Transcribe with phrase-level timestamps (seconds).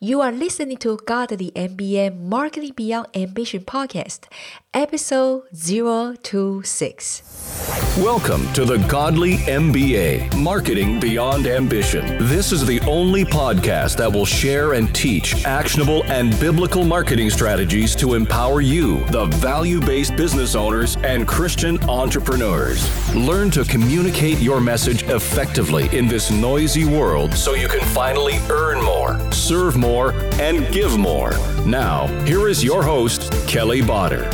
[0.00, 4.28] You are listening to Godly MBA Marketing Beyond Ambition podcast,
[4.72, 7.96] episode 026.
[7.98, 12.28] Welcome to the Godly MBA Marketing Beyond Ambition.
[12.28, 17.96] This is the only podcast that will share and teach actionable and biblical marketing strategies
[17.96, 22.88] to empower you, the value based business owners and Christian entrepreneurs.
[23.16, 28.80] Learn to communicate your message effectively in this noisy world so you can finally earn
[28.84, 31.32] more, serve more, and give more.
[31.64, 34.28] Now, here is your host, Kelly Botter.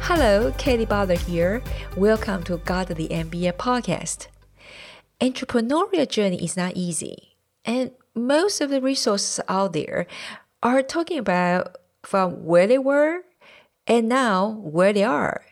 [0.00, 1.62] Hello, Kelly Butler here.
[1.96, 4.26] Welcome to Godly MBA podcast.
[5.20, 10.06] Entrepreneurial journey is not easy, and most of the resources out there
[10.62, 13.22] are talking about from where they were
[13.86, 15.46] and now where they are.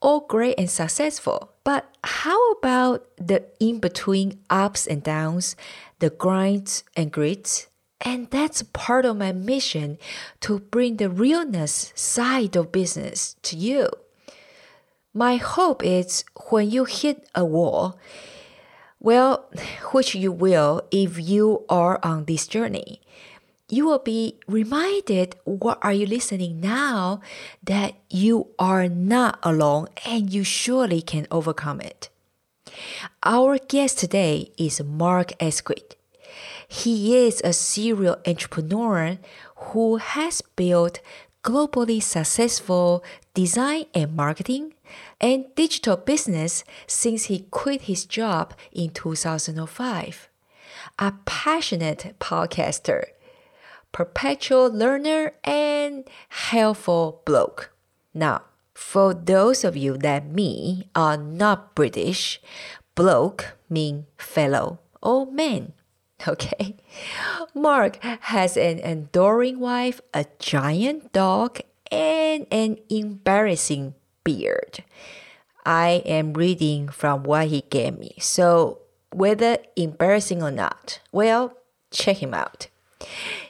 [0.00, 1.52] All great and successful.
[1.62, 5.56] But how about the in between ups and downs,
[5.98, 7.68] the grinds and grits?
[8.00, 9.98] And that's part of my mission
[10.40, 13.88] to bring the realness side of business to you.
[15.14, 17.98] My hope is when you hit a wall,
[19.00, 19.48] well,
[19.92, 23.00] which you will if you are on this journey,
[23.68, 27.20] you will be reminded what are you listening now
[27.64, 32.10] that you are not alone and you surely can overcome it.
[33.22, 35.96] Our guest today is Mark Asquith.
[36.68, 39.18] He is a serial entrepreneur
[39.56, 41.00] who has built
[41.42, 44.74] globally successful design and marketing
[45.20, 50.28] and digital business since he quit his job in 2005.
[50.98, 53.04] A passionate podcaster,
[53.92, 57.70] perpetual learner, and helpful bloke.
[58.12, 58.42] Now,
[58.76, 62.42] for those of you that me are not British,
[62.94, 65.72] bloke mean fellow or man.
[66.26, 66.76] Okay.
[67.54, 71.60] Mark has an adoring wife, a giant dog,
[71.92, 74.82] and an embarrassing beard.
[75.66, 78.14] I am reading from what he gave me.
[78.18, 78.80] So,
[79.12, 81.52] whether embarrassing or not, well,
[81.90, 82.68] check him out.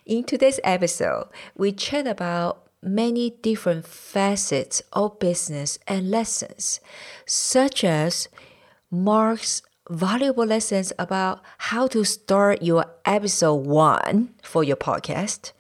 [0.05, 6.81] In today's episode, we chat about many different facets of business and lessons,
[7.27, 8.29] such as
[8.91, 15.53] Mark's valuable lessons about how to start your episode one for your podcast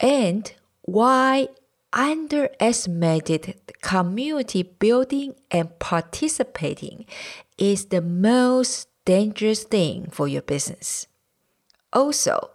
[0.00, 0.52] and
[0.82, 1.48] why
[1.92, 7.06] underestimated community building and participating
[7.56, 11.06] is the most dangerous thing for your business.
[11.92, 12.50] Also,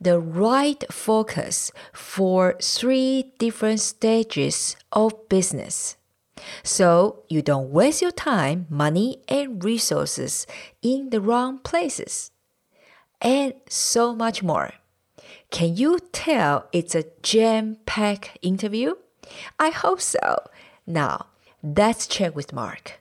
[0.00, 5.96] the right focus for three different stages of business.
[6.62, 10.46] So you don't waste your time, money, and resources
[10.82, 12.30] in the wrong places.
[13.20, 14.72] And so much more.
[15.50, 18.94] Can you tell it's a jam packed interview?
[19.58, 20.38] I hope so.
[20.86, 21.26] Now,
[21.62, 22.98] let's check with Mark.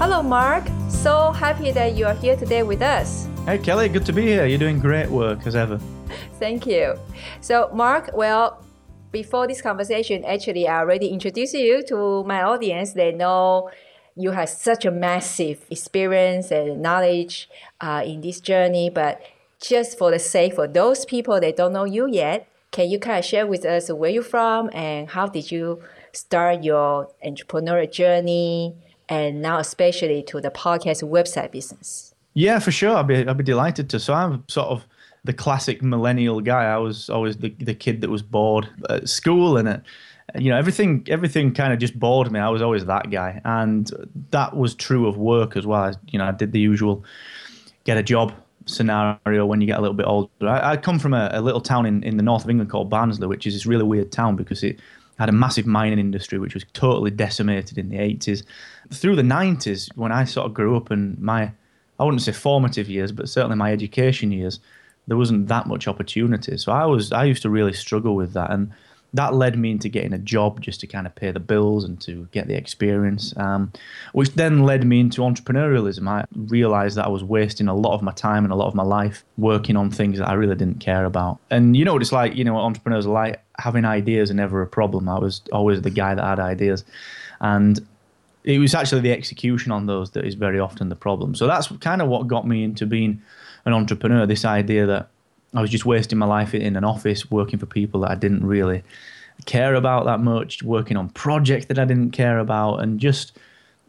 [0.00, 0.64] Hello, Mark.
[0.88, 3.28] So happy that you are here today with us.
[3.44, 4.46] Hey, Kelly, good to be here.
[4.46, 5.78] You're doing great work as ever.
[6.38, 6.98] Thank you.
[7.42, 8.64] So, Mark, well,
[9.12, 12.94] before this conversation, actually, I already introduced you to my audience.
[12.94, 13.68] They know
[14.16, 17.50] you have such a massive experience and knowledge
[17.82, 18.88] uh, in this journey.
[18.88, 19.20] But
[19.60, 23.18] just for the sake for those people that don't know you yet, can you kind
[23.18, 25.82] of share with us where you're from and how did you
[26.12, 28.74] start your entrepreneurial journey
[29.10, 32.14] and now especially to the podcast website business?
[32.32, 32.96] Yeah, for sure.
[32.96, 34.00] I'd be, I'd be delighted to.
[34.00, 34.86] So I'm sort of
[35.24, 36.64] the classic millennial guy.
[36.64, 39.82] I was always the, the kid that was bored at school and
[40.38, 42.38] you know everything everything kind of just bored me.
[42.38, 43.90] I was always that guy, and
[44.30, 45.82] that was true of work as well.
[45.82, 47.04] I, you know, I did the usual
[47.82, 48.32] get a job
[48.66, 50.30] scenario when you get a little bit older.
[50.42, 52.88] I, I come from a, a, little town in, in the north of England called
[52.90, 54.78] Barnsley, which is this really weird town because it
[55.18, 58.44] had a massive mining industry which was totally decimated in the 80s.
[58.92, 61.52] Through the 90s, when I sort of grew up and my,
[61.98, 64.60] I wouldn't say formative years, but certainly my education years,
[65.06, 66.56] there wasn't that much opportunity.
[66.56, 68.72] So I was I used to really struggle with that, and
[69.14, 72.00] that led me into getting a job just to kind of pay the bills and
[72.02, 73.72] to get the experience, um,
[74.12, 76.06] which then led me into entrepreneurialism.
[76.08, 78.74] I realized that I was wasting a lot of my time and a lot of
[78.74, 81.38] my life working on things that I really didn't care about.
[81.50, 84.66] And you know what it's like, you know, entrepreneurs like having ideas are never a
[84.66, 85.08] problem.
[85.08, 86.84] I was always the guy that had ideas.
[87.40, 87.84] And
[88.44, 91.34] it was actually the execution on those that is very often the problem.
[91.34, 93.20] So that's kind of what got me into being
[93.64, 94.26] an entrepreneur.
[94.26, 95.08] This idea that
[95.54, 98.46] I was just wasting my life in an office working for people that I didn't
[98.46, 98.82] really
[99.46, 103.38] care about that much, working on projects that I didn't care about, and just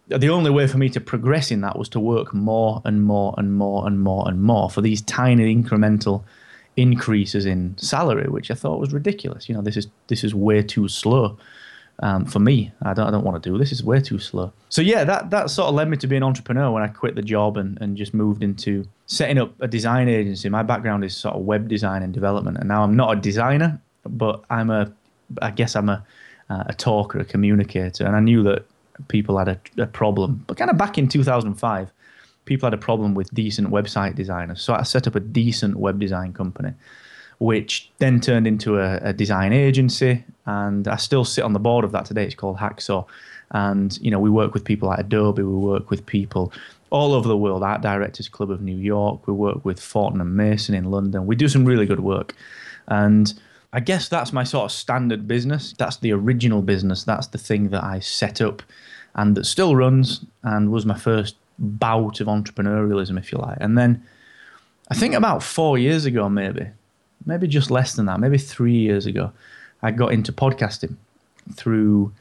[0.08, 3.34] the only way for me to progress in that was to work more and more
[3.38, 6.24] and more and more and more for these tiny incremental
[6.76, 9.48] increases in salary, which I thought was ridiculous.
[9.48, 11.38] You know, this is this is way too slow
[12.00, 12.72] um, for me.
[12.82, 13.72] I don't I don't want to do this.
[13.72, 14.52] Is way too slow.
[14.70, 17.16] So yeah, that that sort of led me to be an entrepreneur when I quit
[17.16, 20.50] the job and and just moved into setting up a design agency.
[20.50, 23.80] My background is sort of web design and development, and now I'm not a designer,
[24.06, 24.92] but I'm a
[25.42, 26.06] I guess I'm a
[26.50, 28.66] a talker, a communicator, and I knew that
[29.08, 30.44] people had a, a problem.
[30.48, 31.92] But kind of back in 2005,
[32.46, 34.62] people had a problem with decent website designers.
[34.62, 36.74] So I set up a decent web design company,
[37.42, 40.24] which then turned into a, a design agency.
[40.46, 42.24] And I still sit on the board of that today.
[42.24, 43.04] It's called Hacksaw.
[43.50, 46.54] And, you know, we work with people like Adobe, we work with people
[46.92, 50.36] all over the world, Art Directors Club of New York, we work with Fortnum and
[50.36, 51.26] Mason in London.
[51.26, 52.36] We do some really good work.
[52.88, 53.34] And
[53.74, 55.74] I guess that's my sort of standard business.
[55.80, 57.06] That's the original business.
[57.06, 58.62] That's the thing that I set up
[59.16, 63.58] and that still runs and was my first bout of entrepreneurialism, if you like.
[63.60, 64.04] And then
[64.90, 66.68] I think about four years ago, maybe,
[67.26, 69.32] maybe just less than that, maybe three years ago,
[69.82, 70.96] I got into podcasting
[71.54, 72.14] through.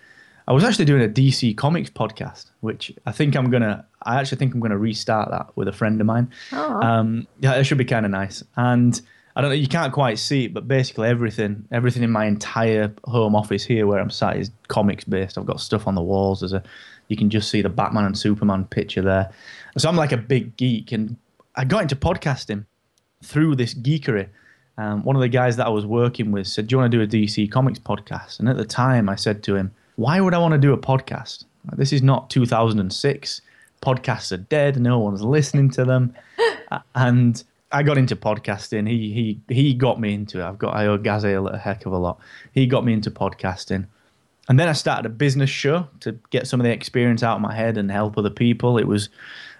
[0.48, 3.84] I was actually doing a DC Comics podcast, which I think I'm gonna.
[4.02, 6.30] I actually think I'm gonna restart that with a friend of mine.
[6.52, 6.80] Oh.
[6.80, 8.42] Um, yeah, it should be kind of nice.
[8.56, 9.00] And
[9.36, 12.92] I don't know, you can't quite see it, but basically everything, everything in my entire
[13.04, 15.38] home office here where I'm sat is comics based.
[15.38, 16.40] I've got stuff on the walls.
[16.40, 16.62] There's a,
[17.08, 19.32] you can just see the Batman and Superman picture there.
[19.78, 21.16] So I'm like a big geek, and
[21.54, 22.66] I got into podcasting
[23.22, 24.28] through this geekery.
[24.80, 26.96] Um, one of the guys that I was working with said, "Do you want to
[26.96, 30.32] do a DC Comics podcast?" And at the time, I said to him, "Why would
[30.32, 31.44] I want to do a podcast?
[31.76, 33.42] This is not 2006.
[33.82, 34.80] Podcasts are dead.
[34.80, 36.14] No one's listening to them."
[36.94, 38.88] and I got into podcasting.
[38.88, 40.44] He he he got me into it.
[40.44, 42.18] I've got I owe Gazelle a heck of a lot.
[42.52, 43.86] He got me into podcasting.
[44.48, 47.42] And then I started a business show to get some of the experience out of
[47.42, 48.78] my head and help other people.
[48.78, 49.10] It was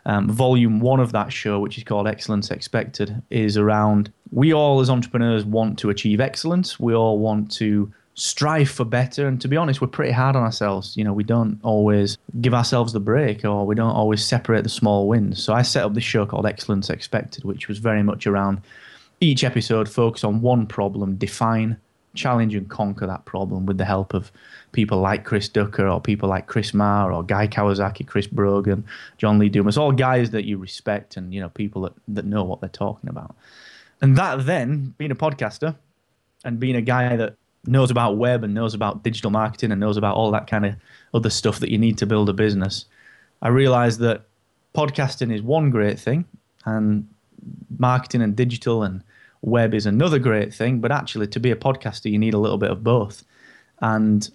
[0.06, 4.80] um, volume one of that show, which is called Excellence Expected, is around we all
[4.80, 6.78] as entrepreneurs want to achieve excellence.
[6.78, 9.26] We all want to strive for better.
[9.26, 10.96] And to be honest, we're pretty hard on ourselves.
[10.96, 14.68] You know, we don't always give ourselves the break or we don't always separate the
[14.68, 15.42] small wins.
[15.42, 18.60] So I set up this show called Excellence Expected, which was very much around
[19.20, 21.78] each episode focus on one problem, define,
[22.14, 24.32] challenge, and conquer that problem with the help of
[24.72, 28.84] people like Chris Ducker or people like Chris Marr or Guy Kawasaki, Chris Brogan,
[29.18, 32.44] John Lee Dumas, all guys that you respect and, you know, people that, that know
[32.44, 33.34] what they're talking about.
[34.02, 35.76] And that then, being a podcaster
[36.44, 37.36] and being a guy that
[37.66, 40.74] knows about web and knows about digital marketing and knows about all that kind of
[41.12, 42.86] other stuff that you need to build a business,
[43.42, 44.22] I realized that
[44.74, 46.24] podcasting is one great thing
[46.64, 47.06] and
[47.78, 49.02] marketing and digital and
[49.42, 50.80] web is another great thing.
[50.80, 53.24] But actually, to be a podcaster, you need a little bit of both.
[53.80, 54.28] And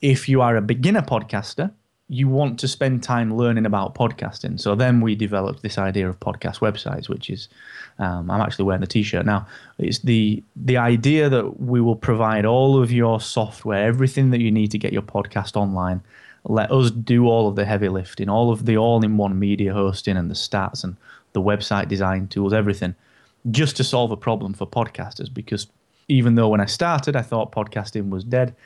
[0.00, 1.72] if you are a beginner podcaster,
[2.12, 4.58] you want to spend time learning about podcasting.
[4.60, 7.48] So then we developed this idea of podcast websites, which is
[8.00, 9.46] um, I'm actually wearing the T-shirt now.
[9.78, 14.50] It's the the idea that we will provide all of your software, everything that you
[14.50, 16.02] need to get your podcast online.
[16.44, 20.28] Let us do all of the heavy lifting, all of the all-in-one media hosting and
[20.28, 20.96] the stats and
[21.32, 22.96] the website design tools, everything,
[23.52, 25.32] just to solve a problem for podcasters.
[25.32, 25.68] Because
[26.08, 28.56] even though when I started, I thought podcasting was dead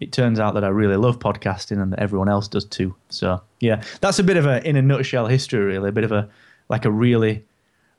[0.00, 2.94] it turns out that I really love podcasting and that everyone else does too.
[3.08, 5.90] So yeah, that's a bit of a in a nutshell history, really.
[5.90, 6.28] A bit of a
[6.68, 7.44] like a really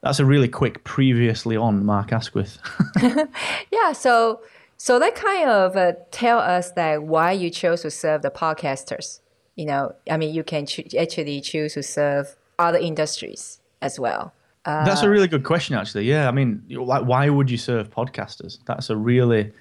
[0.02, 2.58] that's a really quick previously on Mark Asquith.
[3.72, 4.42] yeah, so
[4.78, 9.22] so that kind of uh, tell us that why you chose to serve the podcasters.
[9.56, 14.34] You know, I mean, you can cho- actually choose to serve other industries as well.
[14.66, 16.06] Uh, that's a really good question, actually.
[16.06, 18.60] Yeah, I mean, like, why would you serve podcasters?
[18.66, 19.52] That's a really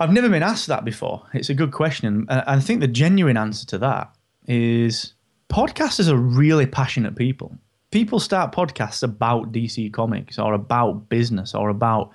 [0.00, 1.22] I've never been asked that before.
[1.34, 2.26] It's a good question.
[2.30, 4.16] And I think the genuine answer to that
[4.46, 5.12] is
[5.50, 7.54] podcasters are really passionate people.
[7.90, 12.12] People start podcasts about DC Comics or about business or about,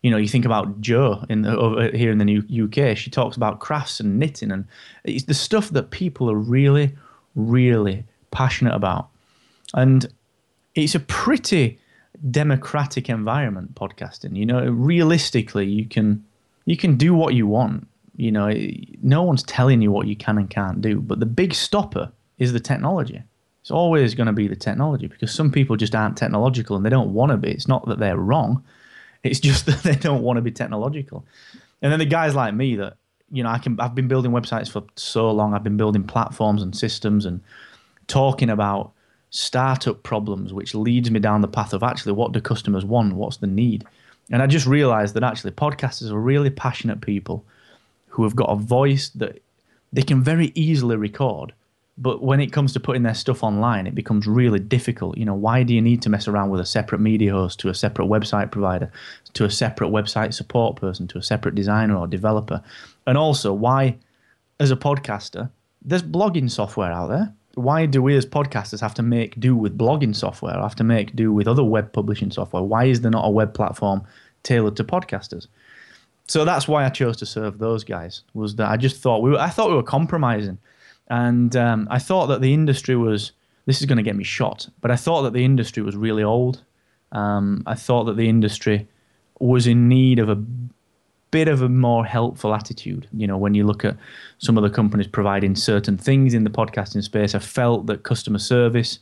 [0.00, 2.96] you know, you think about Joe in the, over here in the new UK.
[2.96, 4.64] She talks about crafts and knitting, and
[5.04, 6.96] it's the stuff that people are really,
[7.34, 9.08] really passionate about.
[9.74, 10.06] And
[10.74, 11.78] it's a pretty
[12.30, 14.34] democratic environment, podcasting.
[14.36, 16.24] You know, realistically, you can
[16.68, 17.88] you can do what you want.
[18.16, 18.52] You know,
[19.02, 21.00] no one's telling you what you can and can't do.
[21.00, 23.22] But the big stopper is the technology.
[23.62, 26.90] It's always going to be the technology because some people just aren't technological and they
[26.90, 27.50] don't want to be.
[27.50, 28.64] It's not that they're wrong.
[29.22, 31.24] It's just that they don't want to be technological.
[31.80, 32.96] And then the guys like me that,
[33.30, 35.54] you know, I can I've been building websites for so long.
[35.54, 37.40] I've been building platforms and systems and
[38.08, 38.92] talking about
[39.30, 43.14] startup problems, which leads me down the path of actually what do customers want?
[43.14, 43.84] What's the need?
[44.30, 47.44] And I just realized that actually podcasters are really passionate people
[48.08, 49.42] who have got a voice that
[49.92, 51.52] they can very easily record
[52.00, 55.18] But when it comes to putting their stuff online, it becomes really difficult.
[55.18, 57.68] You know, why do you need to mess around with a separate media host to
[57.68, 58.92] a separate website provider,
[59.32, 62.62] to a separate website support person, to a separate designer or developer?
[63.04, 63.96] And also, why,
[64.60, 65.50] as a podcaster,
[65.84, 67.34] there's blogging software out there.
[67.54, 71.16] Why do we as podcasters have to make do with blogging software, have to make
[71.16, 72.62] do with other web publishing software?
[72.62, 74.04] Why is there not a web platform
[74.42, 75.48] tailored to podcasters?
[76.28, 78.22] So that's why I chose to serve those guys.
[78.34, 80.58] Was that I just thought we were, I thought we were compromising
[81.08, 83.32] and um, I thought that the industry was,
[83.66, 86.22] this is going to get me shot, but I thought that the industry was really
[86.22, 86.62] old.
[87.12, 88.86] Um, I thought that the industry
[89.40, 90.42] was in need of a
[91.30, 93.08] bit of a more helpful attitude.
[93.12, 93.96] You know, when you look at
[94.38, 98.38] some of the companies providing certain things in the podcasting space, I felt that customer
[98.38, 98.98] service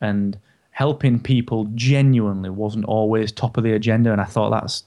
[0.00, 0.38] and
[0.70, 4.12] helping people genuinely wasn't always top of the agenda.
[4.12, 4.84] And I thought that's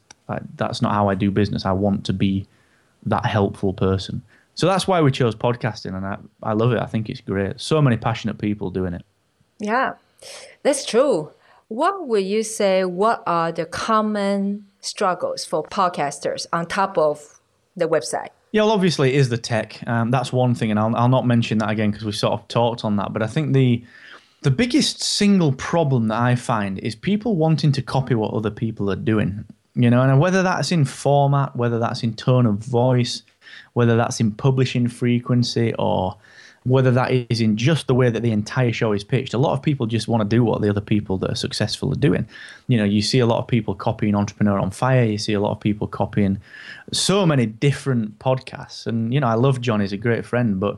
[0.55, 1.65] that's not how I do business.
[1.65, 2.45] I want to be
[3.05, 4.21] that helpful person.
[4.55, 6.79] So that's why we chose podcasting, and I, I love it.
[6.79, 7.59] I think it's great.
[7.61, 9.03] So many passionate people doing it.
[9.57, 9.93] Yeah,
[10.63, 11.31] that's true.
[11.69, 12.83] What would you say?
[12.83, 17.39] What are the common struggles for podcasters on top of
[17.75, 18.29] the website?
[18.51, 19.79] Yeah, well, obviously, it is the tech.
[19.87, 22.47] Um, that's one thing, and I'll, I'll not mention that again because we sort of
[22.47, 23.13] talked on that.
[23.13, 23.83] But I think the
[24.41, 28.89] the biggest single problem that I find is people wanting to copy what other people
[28.89, 29.45] are doing.
[29.75, 33.21] You know, and whether that's in format, whether that's in tone of voice,
[33.73, 36.17] whether that's in publishing frequency or
[36.63, 39.33] whether that is in just the way that the entire show is pitched.
[39.33, 41.91] A lot of people just want to do what the other people that are successful
[41.91, 42.27] are doing.
[42.67, 45.05] You know, you see a lot of people copying Entrepreneur on Fire.
[45.05, 46.39] You see a lot of people copying
[46.91, 48.87] so many different podcasts.
[48.87, 49.79] And, you know, I love John.
[49.79, 50.77] He's a great friend, but,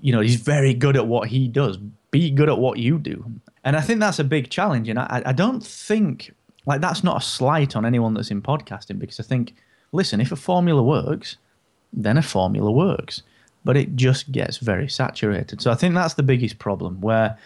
[0.00, 1.78] you know, he's very good at what he does.
[2.10, 3.24] Be good at what you do.
[3.64, 4.88] And I think that's a big challenge.
[4.88, 6.34] And I, I don't think,
[6.66, 9.54] like, that's not a slight on anyone that's in podcasting because I think,
[9.92, 11.36] listen, if a formula works,
[11.92, 13.22] then a formula works.
[13.64, 15.62] But it just gets very saturated.
[15.62, 17.38] So I think that's the biggest problem where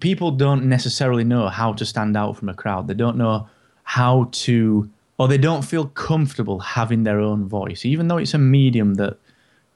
[0.00, 2.86] people don't necessarily know how to stand out from a crowd.
[2.86, 3.48] They don't know
[3.84, 8.38] how to, or they don't feel comfortable having their own voice, even though it's a
[8.38, 9.16] medium that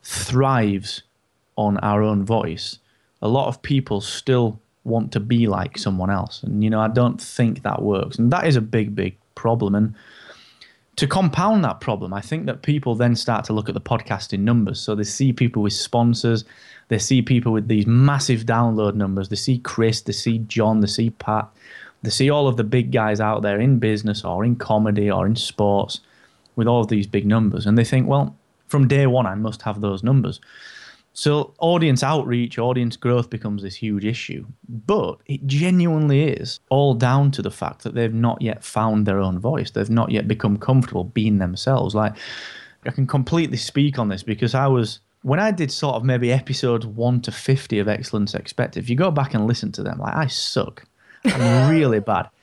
[0.03, 1.03] thrives
[1.57, 2.79] on our own voice.
[3.23, 6.43] A lot of people still want to be like someone else.
[6.43, 8.19] And, you know, I don't think that works.
[8.19, 9.75] And that is a big, big problem.
[9.75, 9.95] And
[10.97, 14.41] to compound that problem, I think that people then start to look at the podcasting
[14.41, 14.81] numbers.
[14.81, 16.45] So they see people with sponsors,
[16.89, 19.31] they see people with these massive download numbers.
[19.31, 21.49] They see Chris, they see John, they see Pat,
[22.03, 25.27] they see all of the big guys out there in business or in comedy or
[25.27, 26.01] in sports
[26.57, 27.65] with all of these big numbers.
[27.65, 28.37] And they think, well,
[28.69, 30.41] from day one, I must have those numbers.
[31.15, 34.47] So audience outreach, audience growth becomes this huge issue.
[34.69, 39.19] But it genuinely is all down to the fact that they've not yet found their
[39.19, 39.71] own voice.
[39.71, 41.95] They've not yet become comfortable being themselves.
[41.95, 42.15] Like
[42.87, 46.33] I can completely speak on this because I was when I did sort of maybe
[46.33, 49.99] episodes 1 to 50 of Excellence Expected, if you go back and listen to them,
[49.99, 50.85] like I suck.
[51.25, 52.29] I'm really bad.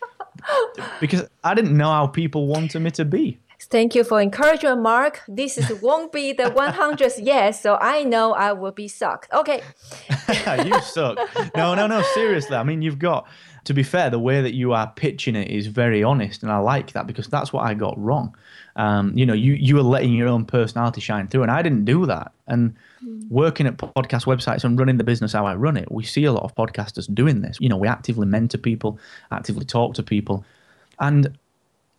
[1.01, 3.37] Because I didn't know how people wanted me to be.
[3.69, 5.21] Thank you for encouragement, Mark.
[5.27, 9.31] This is, won't be the 100th yes, so I know I will be sucked.
[9.31, 9.61] Okay.
[10.65, 11.19] you suck.
[11.55, 12.01] No, no, no.
[12.13, 13.27] Seriously, I mean, you've got.
[13.65, 16.57] To be fair, the way that you are pitching it is very honest, and I
[16.57, 18.35] like that because that's what I got wrong.
[18.77, 21.85] Um, you know, you you were letting your own personality shine through, and I didn't
[21.85, 22.31] do that.
[22.47, 22.75] And
[23.29, 26.31] working at podcast websites and running the business how I run it, we see a
[26.31, 27.57] lot of podcasters doing this.
[27.59, 28.97] You know, we actively mentor people,
[29.29, 30.45] actively talk to people,
[30.99, 31.37] and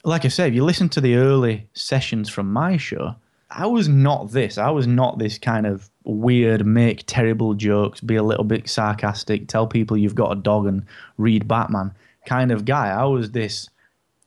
[0.05, 3.15] like I said, if you listen to the early sessions from my show,
[3.51, 4.59] I was not this.
[4.59, 9.49] I was not this kind of weird, make terrible jokes, be a little bit sarcastic,
[9.49, 10.85] tell people you've got a dog and
[11.19, 11.93] read Batman
[12.27, 12.89] kind of guy.
[12.89, 13.69] I was this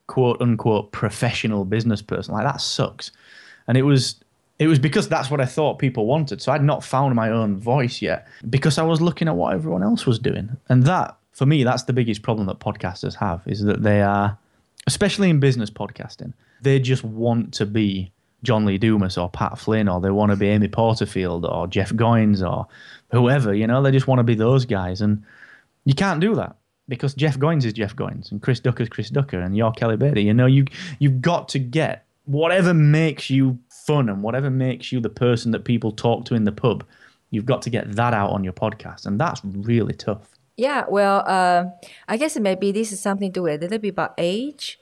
[0.08, 2.34] quote unquote professional business person.
[2.34, 3.12] Like that sucks.
[3.68, 4.16] And it was
[4.60, 6.42] it was because that's what I thought people wanted.
[6.42, 9.84] So I'd not found my own voice yet because I was looking at what everyone
[9.84, 10.58] else was doing.
[10.70, 14.38] And that for me, that's the biggest problem that podcasters have is that they are
[14.88, 18.12] especially in business podcasting, they just want to be
[18.44, 21.92] John Lee Dumas or Pat Flynn, or they want to be Amy Porterfield or Jeff
[21.92, 22.68] Goins or
[23.12, 23.54] whoever.
[23.54, 25.24] You know, they just want to be those guys, and
[25.86, 26.56] you can't do that
[26.88, 29.98] because Jeff Goins is Jeff Goins and Chris Ducker is Chris Ducker and you're Kelly
[29.98, 30.24] Beatty.
[30.24, 30.66] You know, you
[31.00, 35.66] you've got to get whatever makes you fun and whatever makes you the person that
[35.66, 36.86] people talk to in the pub.
[37.32, 40.30] You've got to get that out on your podcast, and that's really tough.
[40.56, 41.66] Yeah, well, uh,
[42.08, 44.80] I guess maybe this is something to do a little bit about age.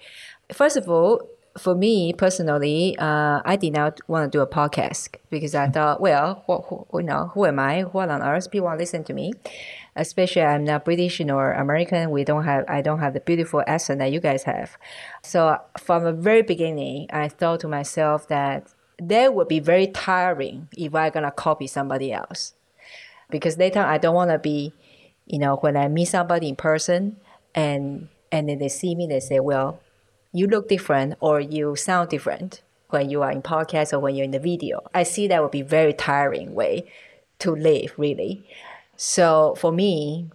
[0.51, 5.15] First of all, for me personally, uh, I did not want to do a podcast
[5.29, 7.81] because I thought, well, what, who, you know, who am I?
[7.83, 9.33] What on earth people want to listen to me?
[9.95, 12.11] Especially, I'm not British nor American.
[12.11, 14.77] We don't have, I don't have the beautiful accent that you guys have.
[15.23, 18.67] So from the very beginning, I thought to myself that
[18.99, 22.53] that would be very tiring if I'm gonna copy somebody else.
[23.29, 24.73] because later I don't want to be,
[25.31, 27.15] you know, when I meet somebody in person
[27.55, 29.79] and and then they see me, they say, well,
[30.33, 34.25] you look different or you sound different when you are in podcast or when you're
[34.25, 34.81] in the video.
[34.93, 36.91] I see that would be very tiring way
[37.39, 38.45] to live, really.
[38.97, 40.29] So for me,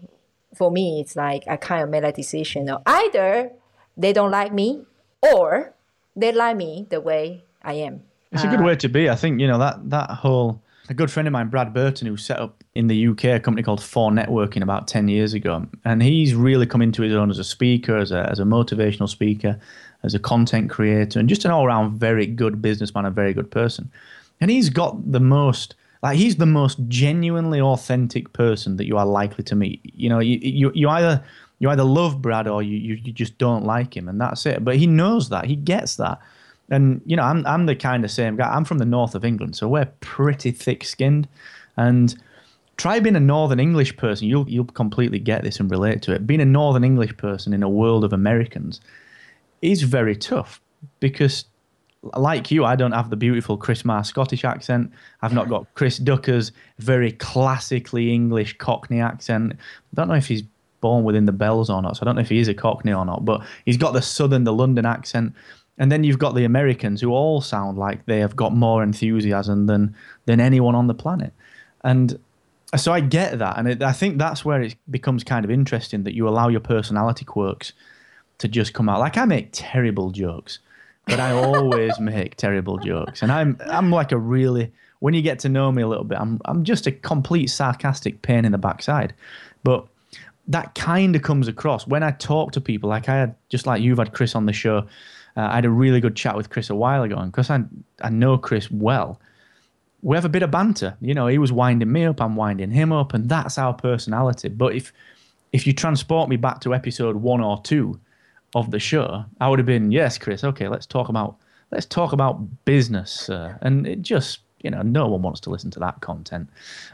[0.55, 3.53] for me, it's like I kind of made a decision of either
[3.97, 4.83] they don't like me
[5.23, 5.75] or
[6.15, 8.03] they like me the way I am.
[8.33, 9.11] It's a good uh, way to be.
[9.11, 10.62] I think you know that that whole.
[10.88, 13.62] A good friend of mine, Brad Burton, who set up in the UK a company
[13.62, 17.45] called 4Networking about ten years ago, and he's really come into his own as a
[17.45, 19.59] speaker, as a as a motivational speaker,
[20.02, 23.50] as a content creator, and just an all round very good businessman, a very good
[23.50, 23.90] person.
[24.40, 29.06] And he's got the most like he's the most genuinely authentic person that you are
[29.06, 29.80] likely to meet.
[29.85, 31.25] You know, you you, you either
[31.59, 34.64] you either love Brad or you, you you just don't like him, and that's it.
[34.64, 36.18] But he knows that, he gets that.
[36.68, 38.49] And you know, I'm I'm the kind of same guy.
[38.49, 41.28] I'm from the north of England, so we're pretty thick-skinned.
[41.76, 42.14] And
[42.76, 44.28] try being a Northern English person.
[44.28, 46.26] You'll you'll completely get this and relate to it.
[46.26, 48.80] Being a Northern English person in a world of Americans
[49.62, 50.61] is very tough
[51.00, 51.47] because,
[52.14, 54.92] like you, I don't have the beautiful Chris Marr Scottish accent.
[55.23, 59.52] I've not got Chris Ducker's very classically English Cockney accent.
[59.54, 60.42] I don't know if he's
[60.80, 62.92] born within the bells or not, so I don't know if he is a Cockney
[62.92, 63.25] or not.
[63.25, 65.35] But he's got the Southern, the London accent.
[65.78, 69.66] And then you've got the Americans who all sound like they have got more enthusiasm
[69.66, 69.95] than
[70.26, 71.33] than anyone on the planet.
[71.83, 72.18] And
[72.75, 76.02] so I get that, and it, I think that's where it becomes kind of interesting
[76.02, 77.73] that you allow your personality quirks
[78.38, 78.99] to just come out.
[78.99, 80.58] Like I make terrible jokes,
[81.06, 85.38] but I always make terrible jokes, and I'm I'm like a really when you get
[85.40, 88.58] to know me a little bit, I'm I'm just a complete sarcastic pain in the
[88.58, 89.14] backside,
[89.62, 89.87] but
[90.49, 92.90] that kind of comes across when I talk to people.
[92.90, 94.87] Like I had just like you've had Chris on the show.
[95.37, 97.64] Uh, I had a really good chat with Chris a while ago, and because I
[98.02, 99.20] I know Chris well,
[100.03, 100.97] we have a bit of banter.
[101.00, 104.49] You know, he was winding me up, I'm winding him up, and that's our personality.
[104.49, 104.93] But if
[105.53, 107.99] if you transport me back to episode one or two
[108.55, 111.37] of the show, I would have been, yes, Chris, okay, let's talk about
[111.71, 115.71] let's talk about business, uh, and it just you know no one wants to listen
[115.73, 116.49] to that content.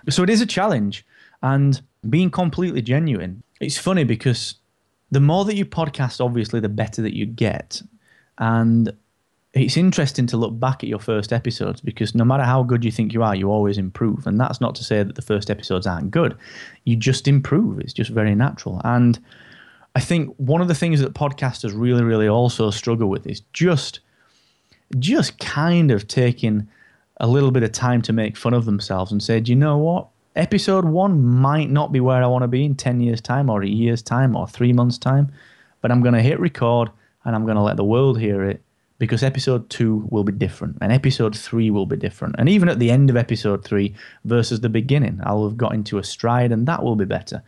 [0.08, 1.04] So it is a challenge,
[1.42, 3.42] and being completely genuine.
[3.60, 4.56] It's funny because
[5.12, 7.82] the more that you podcast, obviously, the better that you get.
[8.38, 8.92] And
[9.54, 12.90] it's interesting to look back at your first episodes because no matter how good you
[12.90, 14.26] think you are, you always improve.
[14.26, 16.36] And that's not to say that the first episodes aren't good.
[16.84, 17.78] You just improve.
[17.78, 18.80] It's just very natural.
[18.82, 19.22] And
[19.94, 24.00] I think one of the things that podcasters really, really also struggle with is just
[24.98, 26.68] just kind of taking
[27.18, 29.78] a little bit of time to make fun of themselves and say, do you know
[29.78, 30.08] what?
[30.36, 33.62] Episode one might not be where I want to be in 10 years' time or
[33.62, 35.32] a year's time or three months' time,
[35.80, 36.90] but I'm going to hit record
[37.24, 38.62] and I'm going to let the world hear it
[39.02, 42.36] because episode two will be different and episode three will be different.
[42.38, 45.98] And even at the end of episode three versus the beginning, I'll have got into
[45.98, 47.42] a stride and that will be better.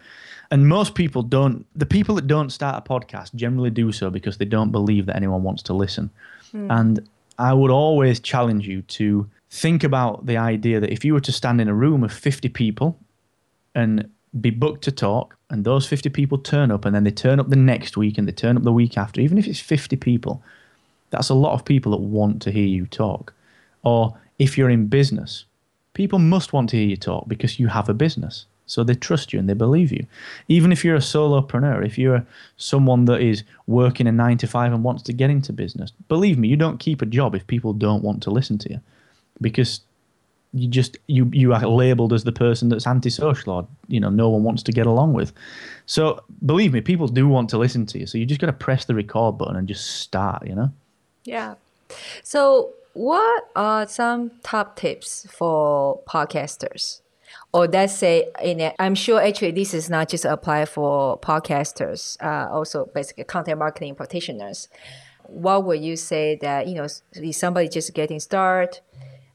[0.51, 4.37] And most people don't, the people that don't start a podcast generally do so because
[4.37, 6.11] they don't believe that anyone wants to listen.
[6.53, 6.77] Mm.
[6.77, 11.21] And I would always challenge you to think about the idea that if you were
[11.21, 12.99] to stand in a room of 50 people
[13.77, 17.39] and be booked to talk, and those 50 people turn up, and then they turn
[17.39, 19.95] up the next week and they turn up the week after, even if it's 50
[19.95, 20.43] people,
[21.15, 23.33] that's a lot of people that want to hear you talk.
[23.85, 25.45] Or if you're in business,
[25.93, 28.47] people must want to hear you talk because you have a business.
[28.67, 30.07] So they trust you and they believe you.
[30.49, 34.73] Even if you're a solopreneur, if you're someone that is working a nine to five
[34.73, 37.73] and wants to get into business, believe me, you don't keep a job if people
[37.73, 38.81] don't want to listen to you
[39.41, 39.83] because
[40.53, 44.29] you just you you are labeled as the person that's antisocial or you know no
[44.29, 45.33] one wants to get along with
[45.87, 48.53] so believe me people do want to listen to you so you just got to
[48.53, 50.71] press the record button and just start you know
[51.25, 51.55] yeah
[52.23, 57.01] so what are some top tips for podcasters
[57.53, 62.17] or let's say in it, i'm sure actually this is not just apply for podcasters
[62.23, 64.69] uh, also basically content marketing practitioners
[65.27, 68.81] what would you say that you know is somebody just getting started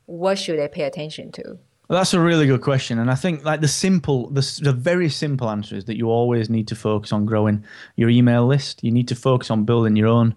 [0.10, 1.43] what should they pay attention to?
[1.88, 5.10] Well, that's a really good question, and I think like the simple, the, the very
[5.10, 7.63] simple answer is that you always need to focus on growing
[7.95, 8.84] your email list.
[8.84, 10.36] You need to focus on building your own,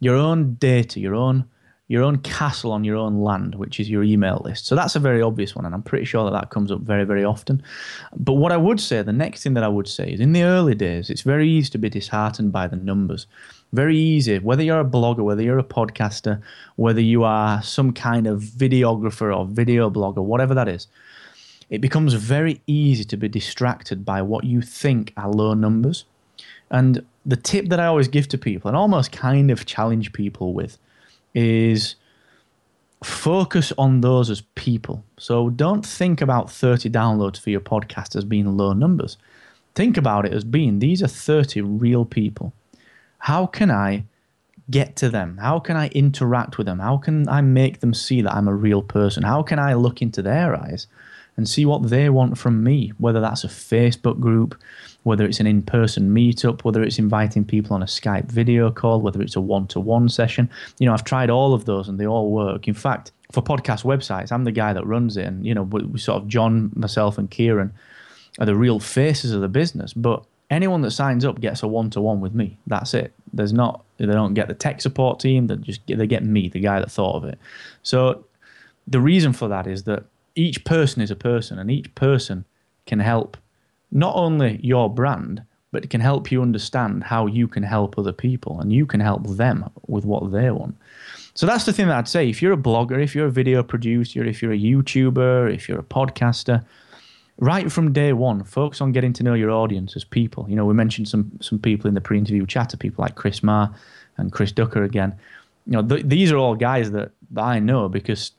[0.00, 1.44] your own data, your own,
[1.88, 4.66] your own castle on your own land, which is your email list.
[4.66, 7.04] So that's a very obvious one, and I'm pretty sure that that comes up very,
[7.04, 7.62] very often.
[8.16, 10.42] But what I would say, the next thing that I would say is, in the
[10.42, 13.26] early days, it's very easy to be disheartened by the numbers
[13.72, 14.38] very easy.
[14.38, 16.40] Whether you're a blogger, whether you're a podcaster,
[16.76, 20.88] whether you are some kind of videographer or video blogger, whatever that is,
[21.68, 26.04] it becomes very easy to be distracted by what you think are low numbers.
[26.70, 30.54] And the tip that I always give to people and almost kind of challenge people
[30.54, 30.78] with
[31.34, 31.96] is
[33.02, 35.04] focus on those as people.
[35.18, 39.16] So don't think about 30 downloads for your podcast as being low numbers.
[39.74, 42.52] Think about it as being these are 30 real people.
[43.18, 44.04] How can I
[44.70, 45.38] get to them?
[45.38, 46.78] How can I interact with them?
[46.78, 49.22] How can I make them see that I'm a real person?
[49.22, 50.86] How can I look into their eyes
[51.40, 52.92] and see what they want from me?
[52.98, 54.60] Whether that's a Facebook group,
[55.04, 59.00] whether it's an in person meetup, whether it's inviting people on a Skype video call,
[59.00, 60.50] whether it's a one to one session.
[60.78, 62.68] You know, I've tried all of those and they all work.
[62.68, 65.24] In fact, for podcast websites, I'm the guy that runs it.
[65.24, 67.72] And, you know, we, we sort of, John, myself, and Kieran
[68.38, 69.94] are the real faces of the business.
[69.94, 72.58] But anyone that signs up gets a one to one with me.
[72.66, 73.14] That's it.
[73.32, 76.60] There's not, they don't get the tech support team, they just they get me, the
[76.60, 77.38] guy that thought of it.
[77.82, 78.26] So
[78.86, 82.44] the reason for that is that each person is a person and each person
[82.86, 83.36] can help
[83.90, 88.12] not only your brand, but it can help you understand how you can help other
[88.12, 90.76] people and you can help them with what they want.
[91.34, 92.28] So that's the thing that I'd say.
[92.28, 95.78] If you're a blogger, if you're a video producer, if you're a YouTuber, if you're
[95.78, 96.64] a podcaster,
[97.38, 100.46] right from day one, focus on getting to know your audience as people.
[100.48, 103.72] You know, we mentioned some some people in the pre-interview chatter, people like Chris Marr
[104.16, 105.14] and Chris Ducker again.
[105.66, 108.32] You know, th- these are all guys that, that I know because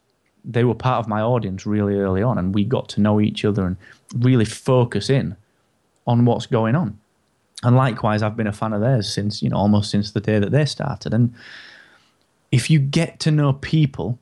[0.44, 3.46] they were part of my audience really early on, and we got to know each
[3.46, 3.78] other and
[4.18, 5.36] really focus in
[6.08, 7.00] on what's going on.
[7.64, 10.40] And likewise, I've been a fan of theirs since, you know, almost since the day
[10.40, 11.14] that they started.
[11.14, 11.34] And
[12.52, 14.18] if you get to know people,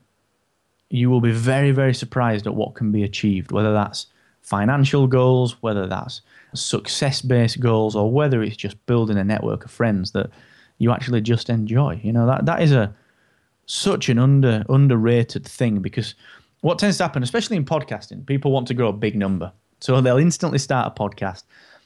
[0.90, 4.06] you will be very, very surprised at what can be achieved, whether that's
[4.42, 6.20] financial goals, whether that's
[6.54, 10.28] success based goals, or whether it's just building a network of friends that
[10.78, 11.98] you actually just enjoy.
[12.02, 12.94] You know, that, that is a
[13.70, 16.16] such an under underrated thing because
[16.60, 19.52] what tends to happen, especially in podcasting, people want to grow a big number.
[19.78, 21.44] So they'll instantly start a podcast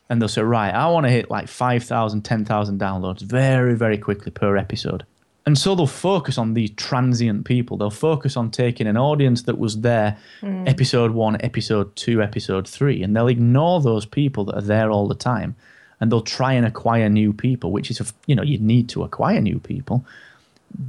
[0.08, 4.32] and they'll say, right, I want to hit like 5,000, 10,000 downloads very, very quickly
[4.32, 5.04] per episode.
[5.46, 7.76] And so they'll focus on these transient people.
[7.76, 10.66] They'll focus on taking an audience that was there mm.
[10.66, 15.06] episode one, episode two, episode three, and they'll ignore those people that are there all
[15.06, 15.54] the time.
[16.00, 19.40] And they'll try and acquire new people, which is, you know, you need to acquire
[19.42, 20.04] new people.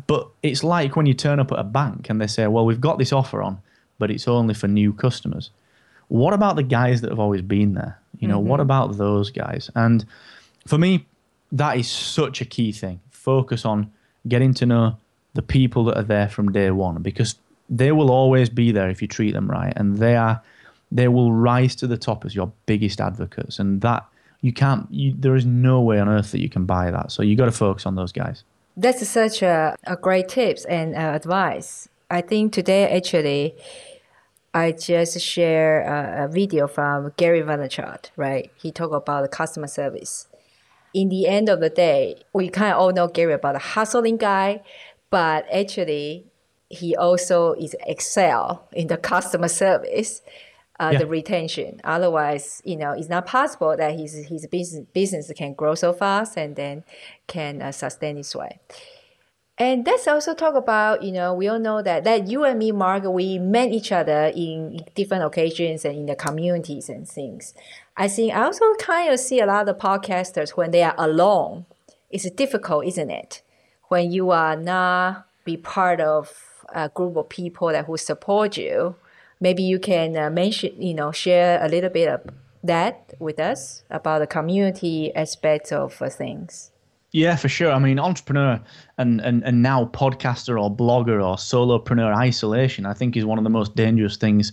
[0.08, 2.82] But it's like when you turn up at a bank and they say, well, we've
[2.82, 3.60] got this offer on,
[4.00, 5.52] but it's only for new customers.
[6.08, 8.00] What about the guys that have always been there?
[8.20, 8.50] You know, mm-hmm.
[8.50, 9.70] what about those guys?
[9.76, 10.06] And
[10.68, 11.06] for me,
[11.52, 13.00] that is such a key thing.
[13.12, 13.92] Focus on
[14.28, 14.98] getting to know
[15.34, 17.36] the people that are there from day one because
[17.70, 20.42] they will always be there if you treat them right and they are
[20.92, 24.06] they will rise to the top as your biggest advocates and that
[24.42, 27.22] you can't you, there is no way on earth that you can buy that so
[27.22, 28.44] you got to focus on those guys
[28.78, 33.56] that's such a, a great tips and uh, advice i think today actually
[34.56, 38.50] I just share a, a video from Gary Vaynerchuk, right?
[38.56, 40.28] He talked about customer service.
[40.94, 44.16] In the end of the day, we kind of all know Gary about the hustling
[44.16, 44.64] guy,
[45.10, 46.28] but actually,
[46.70, 50.22] he also is excel in the customer service,
[50.80, 51.00] uh, yeah.
[51.00, 51.80] the retention.
[51.84, 56.38] Otherwise, you know, it's not possible that his his business business can grow so fast
[56.38, 56.84] and then
[57.28, 58.60] can uh, sustain its way.
[59.58, 62.72] And let's also talk about, you know, we all know that that you and me,
[62.74, 67.54] Mark, we met each other in different occasions and in the communities and things.
[67.96, 71.66] I think I also kind of see a lot of podcasters when they are alone.
[72.10, 73.42] It's difficult, isn't it?
[73.88, 78.96] When you are not be part of a group of people that who support you,
[79.46, 82.22] maybe you can uh, mention, you know, share a little bit of
[82.64, 86.72] that with us about the community aspects of uh, things.
[87.12, 87.72] Yeah, for sure.
[87.72, 88.60] I mean, entrepreneur
[88.98, 93.44] and, and, and now podcaster or blogger or solopreneur isolation, I think is one of
[93.44, 94.52] the most dangerous things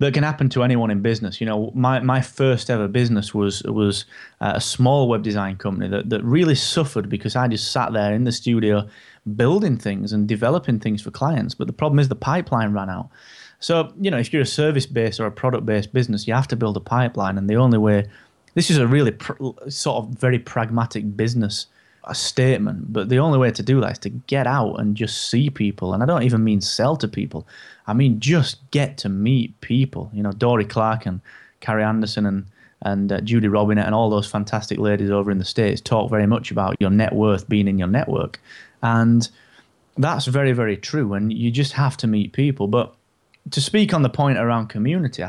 [0.00, 1.40] that can happen to anyone in business.
[1.40, 4.04] You know, my, my first ever business was was
[4.40, 8.24] a small web design company that, that really suffered because I just sat there in
[8.24, 8.86] the studio
[9.42, 11.54] building things and developing things for clients.
[11.54, 13.08] But the problem is the pipeline ran out.
[13.60, 16.48] So, you know, if you're a service based or a product based business, you have
[16.48, 17.38] to build a pipeline.
[17.38, 18.06] And the only way,
[18.54, 19.34] this is a really pr-
[19.68, 21.66] sort of very pragmatic business
[22.14, 25.50] statement, but the only way to do that is to get out and just see
[25.50, 25.92] people.
[25.92, 27.46] And I don't even mean sell to people.
[27.86, 30.10] I mean just get to meet people.
[30.12, 31.20] You know, Dorie Clark and
[31.60, 32.46] Carrie Anderson and
[32.82, 36.28] and uh, Judy Robinett and all those fantastic ladies over in the states talk very
[36.28, 38.40] much about your net worth being in your network,
[38.82, 39.28] and
[39.96, 41.14] that's very very true.
[41.14, 42.68] And you just have to meet people.
[42.68, 42.94] But
[43.50, 45.24] to speak on the point around community,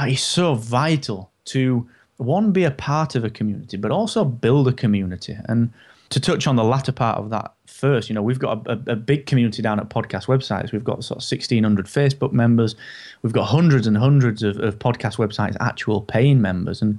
[0.00, 4.72] it's so vital to one be a part of a community, but also build a
[4.72, 5.72] community and
[6.10, 8.92] to touch on the latter part of that first, you know, we've got a, a,
[8.92, 10.72] a, big community down at podcast websites.
[10.72, 12.74] We've got sort of 1,600 Facebook members.
[13.22, 16.80] We've got hundreds and hundreds of, of podcast websites, actual paying members.
[16.80, 16.98] And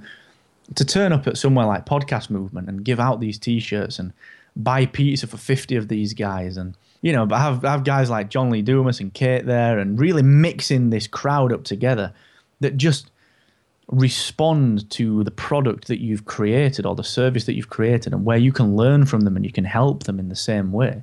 [0.76, 4.12] to turn up at somewhere like Podcast Movement and give out these t shirts and
[4.56, 8.30] buy pizza for 50 of these guys and you know, but have have guys like
[8.30, 12.12] John Lee Dumas and Kate there, and really mixing this crowd up together
[12.60, 13.10] that just
[13.88, 18.36] respond to the product that you've created or the service that you've created, and where
[18.36, 21.02] you can learn from them and you can help them in the same way.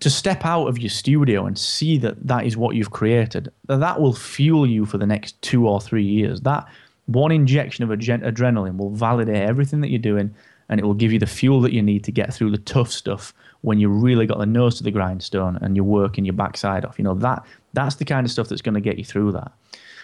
[0.00, 4.00] To step out of your studio and see that that is what you've created, that
[4.00, 6.40] will fuel you for the next two or three years.
[6.40, 6.66] That
[7.06, 10.34] one injection of adrenaline will validate everything that you're doing
[10.68, 12.90] and it will give you the fuel that you need to get through the tough
[12.90, 16.84] stuff when you really got the nose to the grindstone and you're working your backside
[16.84, 16.98] off.
[16.98, 19.52] You know, that that's the kind of stuff that's going to get you through that.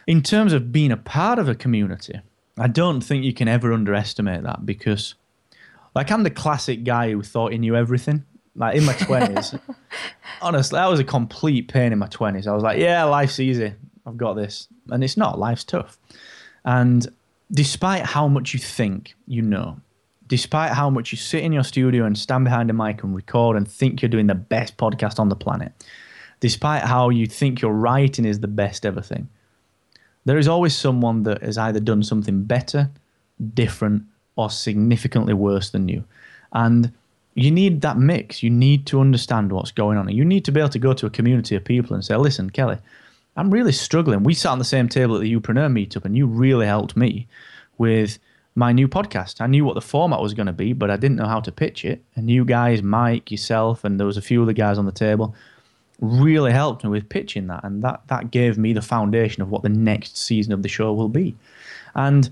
[0.06, 2.20] In terms of being a part of a community,
[2.58, 5.14] I don't think you can ever underestimate that because
[5.94, 8.24] like I'm the classic guy who thought he knew everything.
[8.56, 9.54] Like in my twenties.
[10.40, 12.46] honestly, that was a complete pain in my twenties.
[12.46, 13.74] I was like, yeah, life's easy.
[14.06, 14.68] I've got this.
[14.88, 15.98] And it's not, life's tough.
[16.64, 17.06] And
[17.52, 19.80] despite how much you think you know,
[20.30, 23.56] despite how much you sit in your studio and stand behind a mic and record
[23.56, 25.72] and think you're doing the best podcast on the planet,
[26.38, 29.28] despite how you think your writing is the best ever thing,
[30.24, 32.88] there is always someone that has either done something better,
[33.54, 34.04] different,
[34.36, 36.04] or significantly worse than you.
[36.52, 36.92] And
[37.34, 38.40] you need that mix.
[38.40, 40.08] You need to understand what's going on.
[40.10, 42.50] You need to be able to go to a community of people and say, listen,
[42.50, 42.78] Kelly,
[43.36, 44.22] I'm really struggling.
[44.22, 47.26] We sat on the same table at the Youpreneur meetup, and you really helped me
[47.78, 48.20] with
[48.54, 49.40] my new podcast.
[49.40, 51.52] I knew what the format was going to be, but I didn't know how to
[51.52, 52.02] pitch it.
[52.16, 55.34] And you guys, Mike, yourself, and there was a few other guys on the table,
[56.00, 59.62] really helped me with pitching that, and that that gave me the foundation of what
[59.62, 61.36] the next season of the show will be.
[61.94, 62.30] And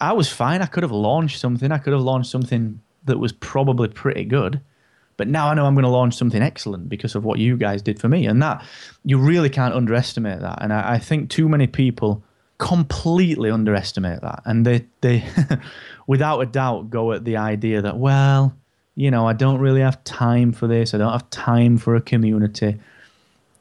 [0.00, 0.62] I was fine.
[0.62, 1.72] I could have launched something.
[1.72, 4.60] I could have launched something that was probably pretty good.
[5.16, 7.80] But now I know I'm going to launch something excellent because of what you guys
[7.80, 8.26] did for me.
[8.26, 8.62] And that,
[9.04, 10.58] you really can't underestimate that.
[10.60, 12.22] And I, I think too many people
[12.58, 14.42] completely underestimate that.
[14.44, 15.24] And they, they
[16.06, 18.54] without a doubt, go at the idea that, well,
[18.94, 20.94] you know, I don't really have time for this.
[20.94, 22.78] I don't have time for a community.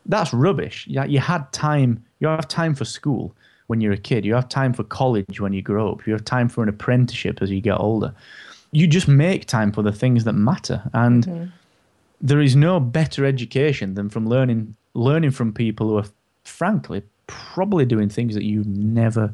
[0.05, 0.87] That's rubbish.
[0.87, 2.03] Yeah, you had time.
[2.19, 3.35] You have time for school
[3.67, 4.23] when you're a kid.
[4.23, 6.07] You have time for college when you grow up.
[6.07, 8.13] You have time for an apprenticeship as you get older.
[8.71, 10.83] You just make time for the things that matter.
[10.93, 11.45] And mm-hmm.
[12.21, 16.05] there is no better education than from learning learning from people who are
[16.45, 19.33] frankly probably doing things that you've never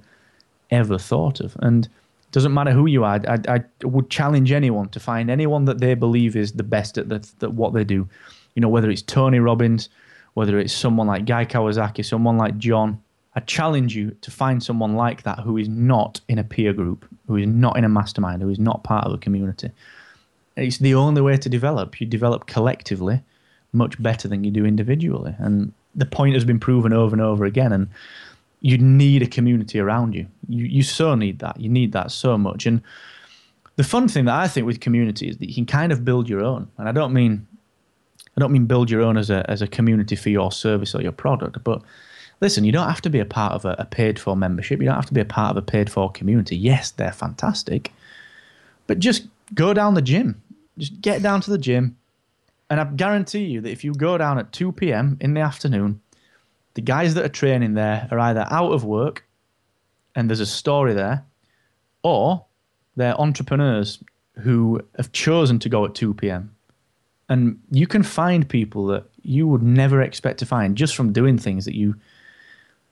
[0.72, 1.56] ever thought of.
[1.60, 3.20] And it doesn't matter who you are.
[3.28, 7.10] I, I, would challenge anyone to find anyone that they believe is the best at
[7.10, 8.08] the, the, what they do.
[8.56, 9.90] You know, whether it's Tony Robbins,
[10.34, 13.02] whether it's someone like Guy Kawasaki, someone like John.
[13.34, 17.06] I challenge you to find someone like that who is not in a peer group,
[17.28, 19.72] who is not in a mastermind, who is not part of a community.
[20.58, 22.02] It's the only way to develop.
[22.02, 23.22] You develop collectively
[23.72, 25.34] much better than you do individually.
[25.38, 27.72] And the point has been proven over and over again.
[27.72, 27.88] And
[28.62, 30.28] you need a community around you.
[30.48, 31.60] You you so need that.
[31.60, 32.66] You need that so much.
[32.66, 32.82] And
[33.76, 36.30] the fun thing that I think with community is that you can kind of build
[36.30, 36.70] your own.
[36.78, 37.48] And I don't mean
[38.38, 41.02] I don't mean build your own as a as a community for your service or
[41.02, 41.82] your product, but
[42.40, 44.80] listen, you don't have to be a part of a, a paid for membership.
[44.80, 46.56] You don't have to be a part of a paid for community.
[46.56, 47.92] Yes, they're fantastic,
[48.88, 50.42] but just go down the gym.
[50.78, 51.98] Just get down to the gym,
[52.72, 55.18] and I guarantee you that if you go down at 2 p.m.
[55.20, 56.00] in the afternoon,
[56.76, 59.26] the guys that are training there are either out of work
[60.16, 61.26] and there's a story there,
[62.02, 62.46] or
[62.96, 64.02] they're entrepreneurs
[64.40, 66.56] who have chosen to go at 2 p.m.
[67.28, 71.38] And you can find people that you would never expect to find just from doing
[71.38, 71.96] things that you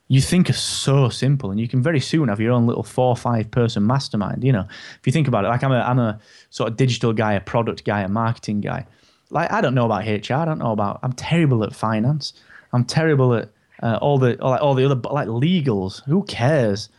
[0.10, 3.10] you think are so simple and you can very soon have your own little four
[3.10, 6.00] or five person mastermind you know if you think about it like i'm a i'm
[6.00, 8.88] a sort of digital guy a product guy a marketing guy
[9.30, 10.34] like I don't know about HR.
[10.34, 11.00] I don't know about.
[11.04, 12.34] I'm terrible at finance.
[12.74, 13.50] I'm terrible at
[13.82, 16.04] uh, all the all, like, all the other like legals.
[16.06, 16.90] Who cares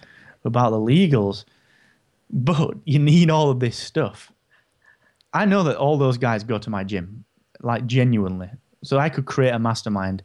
[0.44, 1.44] about the legals?
[2.30, 4.32] But you need all of this stuff.
[5.32, 7.24] I know that all those guys go to my gym,
[7.60, 8.50] like genuinely.
[8.82, 10.22] So I could create a mastermind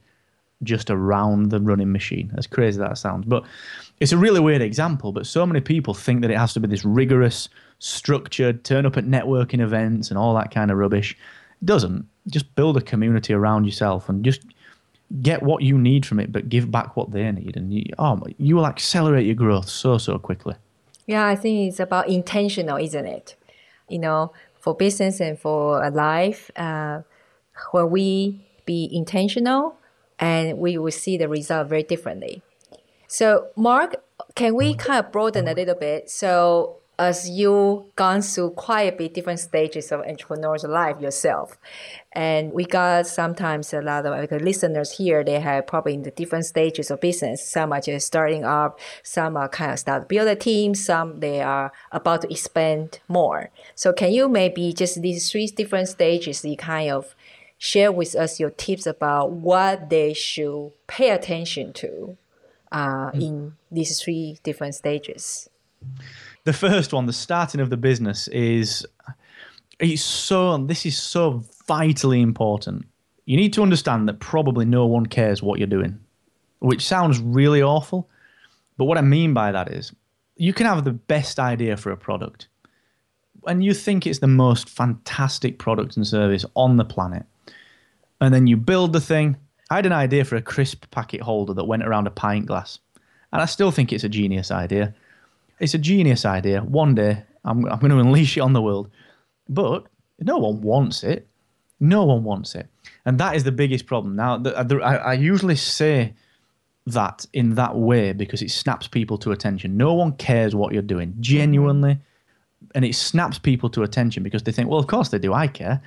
[0.64, 2.34] just around the running machine.
[2.38, 3.44] As crazy as that sounds, but
[4.00, 5.12] it's a really weird example.
[5.12, 8.98] But so many people think that it has to be this rigorous, structured, turn up
[8.98, 11.18] at networking events and all that kind of rubbish
[11.66, 14.42] doesn't, just build a community around yourself and just
[15.22, 18.22] get what you need from it, but give back what they need, and you, oh,
[18.38, 20.56] you will accelerate your growth so so quickly.
[21.06, 23.36] Yeah, I think it's about intentional, isn't it?
[23.88, 27.02] You know, for business and for life, uh,
[27.72, 29.76] when we be intentional,
[30.18, 32.42] and we will see the result very differently.
[33.08, 36.10] So, Mark, can we kind of broaden a little bit?
[36.10, 41.58] So, as you gone through quite a bit different stages of entrepreneur's life yourself.
[42.14, 46.12] And we got sometimes a lot of like, listeners here, they have probably in the
[46.12, 47.48] different stages of business.
[47.48, 51.42] Some are just starting up, some are kind of start build a team, some they
[51.42, 53.50] are about to expand more.
[53.76, 57.16] So can you maybe just these three different stages you kind of
[57.58, 62.18] share with us your tips about what they should pay attention to
[62.72, 65.50] uh, in these three different stages.
[66.46, 68.86] The first one, the starting of the business, is
[69.80, 70.58] it's so.
[70.58, 72.86] This is so vitally important.
[73.26, 76.00] You need to understand that probably no one cares what you're doing,
[76.60, 78.10] which sounds really awful.
[78.78, 79.92] But what I mean by that is,
[80.36, 82.48] you can have the best idea for a product,
[83.48, 87.26] and you think it's the most fantastic product and service on the planet,
[88.22, 89.38] and then you build the thing.
[89.72, 92.78] I had an idea for a crisp packet holder that went around a pint glass,
[93.34, 94.94] and I still think it's a genius idea.
[95.60, 96.62] It's a genius idea.
[96.62, 98.90] One day I'm, I'm going to unleash it on the world,
[99.48, 99.86] but
[100.20, 101.28] no one wants it.
[101.80, 102.68] No one wants it,
[103.04, 104.16] and that is the biggest problem.
[104.16, 106.14] Now, the, uh, the, I, I usually say
[106.88, 109.76] that in that way because it snaps people to attention.
[109.76, 112.00] No one cares what you're doing, genuinely.
[112.74, 115.34] And it snaps people to attention because they think, well, of course they do.
[115.34, 115.82] I care.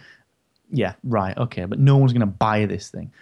[0.71, 1.37] Yeah, right.
[1.37, 1.65] Okay.
[1.65, 3.13] But no one's going to buy this thing.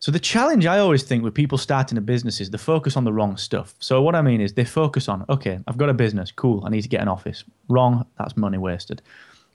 [0.00, 3.04] So the challenge I always think with people starting a business is they focus on
[3.04, 3.74] the wrong stuff.
[3.80, 6.32] So what I mean is they focus on, okay, I've got a business.
[6.32, 6.64] Cool.
[6.64, 7.44] I need to get an office.
[7.68, 8.06] Wrong.
[8.18, 9.02] That's money wasted.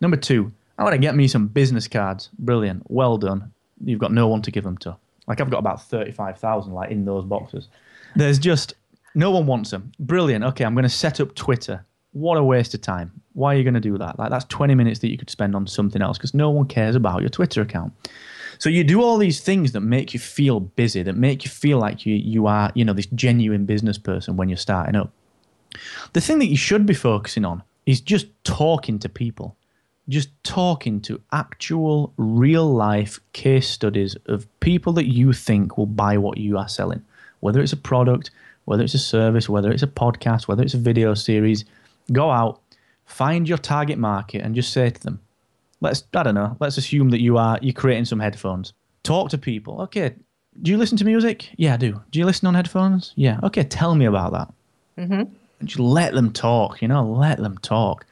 [0.02, 2.30] Number two, I want to get me some business cards.
[2.38, 2.84] Brilliant.
[2.92, 3.52] Well done.
[3.84, 4.96] You've got no one to give them to.
[5.26, 7.70] Like I've got about 35,000 like in those boxes.
[8.16, 8.76] There's just
[9.16, 9.94] no one wants them.
[10.00, 10.46] Brilliant.
[10.46, 11.84] Okay, I'm going to set up Twitter.
[12.12, 13.12] What a waste of time.
[13.34, 14.20] Why are you going to do that?
[14.20, 16.96] Like that's 20 minutes that you could spend on something else because no one cares
[16.96, 17.94] about your Twitter account.
[18.60, 21.80] So you do all these things that make you feel busy, that make you feel
[21.80, 25.12] like you you are, you know, this genuine business person when you're starting up.
[26.14, 29.56] The thing that you should be focusing on is just talking to people
[30.08, 36.18] just talking to actual real life case studies of people that you think will buy
[36.18, 37.04] what you are selling,
[37.40, 38.30] whether it's a product,
[38.66, 41.66] whether it's a service, whether it's a podcast, whether it's a video series.
[42.12, 42.62] Go out,
[43.06, 45.20] find your target market, and just say to them,
[45.82, 48.74] let's, I don't know, let's assume that you are, you're creating some headphones.
[49.04, 49.82] Talk to people.
[49.82, 50.16] Okay,
[50.62, 51.50] do you listen to music?
[51.58, 52.02] Yeah, I do.
[52.12, 53.14] Do you listen on headphones?
[53.16, 53.40] Yeah.
[53.44, 54.54] Okay, tell me about that.
[54.98, 55.34] Mm-hmm.
[55.60, 58.06] And just let them talk, you know, let them talk.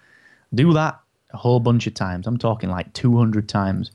[0.53, 0.99] Do that
[1.33, 2.27] a whole bunch of times.
[2.27, 3.91] I'm talking like 200 times.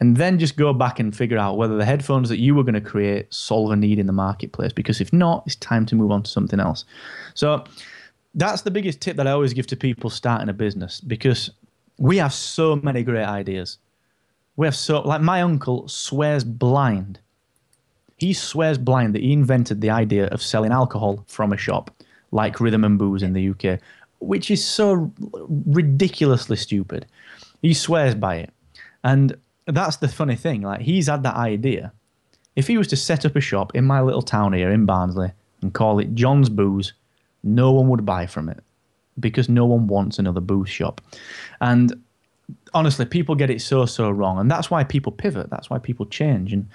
[0.00, 2.74] And then just go back and figure out whether the headphones that you were going
[2.74, 4.72] to create solve a need in the marketplace.
[4.72, 6.84] Because if not, it's time to move on to something else.
[7.34, 7.64] So
[8.34, 11.50] that's the biggest tip that I always give to people starting a business because
[11.98, 13.78] we have so many great ideas.
[14.56, 17.20] We have so, like, my uncle swears blind.
[18.16, 21.90] He swears blind that he invented the idea of selling alcohol from a shop
[22.32, 23.80] like Rhythm and Booze in the UK
[24.20, 25.12] which is so
[25.66, 27.06] ridiculously stupid.
[27.62, 28.50] He swears by it.
[29.04, 30.62] And that's the funny thing.
[30.62, 31.92] Like, he's had that idea.
[32.56, 35.32] If he was to set up a shop in my little town here in Barnsley
[35.62, 36.92] and call it John's Booze,
[37.44, 38.58] no one would buy from it
[39.20, 41.00] because no one wants another booze shop.
[41.60, 42.02] And
[42.74, 44.38] honestly, people get it so, so wrong.
[44.38, 45.50] And that's why people pivot.
[45.50, 46.52] That's why people change.
[46.52, 46.68] And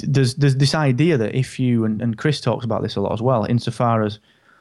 [0.00, 3.12] there's, there's this idea that if you, and, and Chris talks about this a lot
[3.12, 4.18] as well, insofar as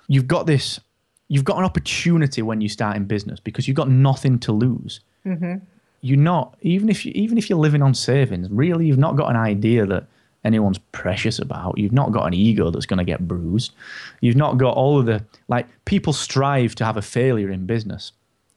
[0.07, 0.79] you've got this
[1.27, 4.99] you've got an opportunity when you start in business because you've got nothing to lose.
[5.25, 5.55] Mm-hmm.
[6.01, 9.29] You're not even if you even if you're living on savings, really, you've not got
[9.29, 10.05] an idea that
[10.45, 11.77] anyone's precious about.
[11.77, 13.73] You've not got an ego that's going to get bruised.
[14.21, 18.11] You've not got all of the like people strive to have a failure in business.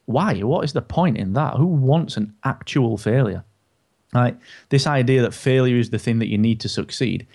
[0.07, 0.41] Why?
[0.41, 1.57] What is the point in that?
[1.57, 3.45] Who wants an actual failure?
[4.15, 4.37] Right?
[4.69, 7.27] This idea that failure is the thing that you need to succeed.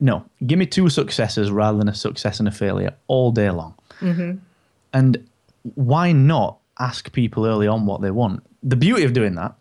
[0.00, 3.74] No, give me two successes rather than a success and a failure all day long.
[4.00, 4.38] Mm-hmm.
[4.92, 5.28] And
[5.74, 8.42] why not ask people early on what they want?
[8.64, 9.54] The beauty of doing that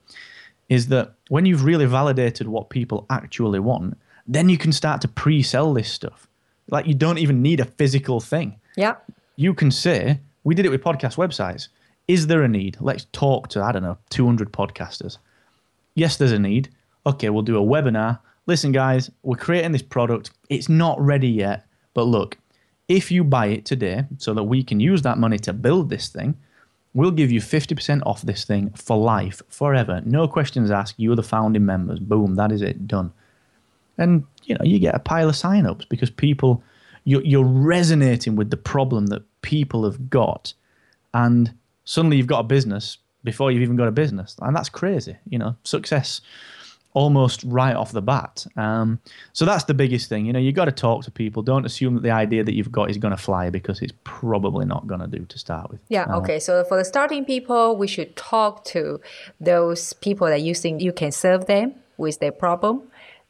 [0.68, 5.08] is that when you've really validated what people actually want, then you can start to
[5.08, 6.28] pre sell this stuff.
[6.70, 8.60] Like you don't even need a physical thing.
[8.76, 8.96] Yeah.
[9.36, 11.68] You can say, we did it with podcast websites.
[12.08, 12.78] Is there a need?
[12.80, 15.18] Let's talk to, I don't know, 200 podcasters.
[15.96, 16.70] Yes, there's a need.
[17.06, 18.20] Okay, we'll do a webinar.
[18.48, 20.32] Listen, guys, we're creating this product.
[20.50, 21.66] It's not ready yet.
[21.94, 22.38] But look,
[22.88, 26.10] if you buy it today so that we can use that money to build this
[26.10, 26.36] thing,
[26.94, 30.02] we'll give you 50% off this thing for life, forever.
[30.06, 30.96] No questions asked.
[30.98, 32.00] You're the founding members.
[32.00, 33.14] Boom, that is it, done.
[34.02, 36.64] And you know, you get a pile of sign-ups because people
[37.04, 40.54] you're, you're resonating with the problem that people have got,
[41.14, 41.54] and
[41.84, 45.17] suddenly you've got a business before you've even got a business, and that's crazy.
[45.30, 46.21] You know, success
[46.94, 48.46] almost right off the bat.
[48.58, 49.00] Um,
[49.34, 50.25] so that's the biggest thing.
[50.25, 51.42] You know, you got to talk to people.
[51.42, 54.65] Don't assume that the idea that you've got is going to fly because it's probably
[54.65, 55.80] not going to do to start with.
[55.88, 56.04] Yeah.
[56.04, 56.40] Uh, okay.
[56.40, 59.00] So for the starting people, we should talk to
[59.40, 62.82] those people that you think you can serve them with their problem,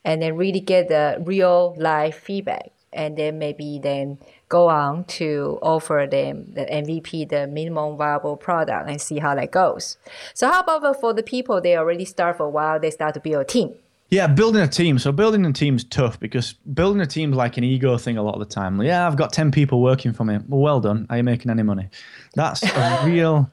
[0.04, 4.18] and then really get the real life feedback, and then maybe then
[4.50, 9.52] go on to offer them the MVP, the minimum viable product, and see how that
[9.52, 9.98] goes.
[10.34, 13.20] So how about for the people they already start for a while, they start to
[13.20, 13.76] build a team.
[14.12, 15.00] Yeah, building a team.
[15.00, 18.34] So building a team's tough because building a team's like an ego thing a lot
[18.34, 18.82] of the time.
[18.82, 20.38] Yeah, I've got 10 people working for me.
[20.50, 21.08] Well, well done.
[21.10, 21.88] Are you making any money?
[22.36, 23.50] That's a real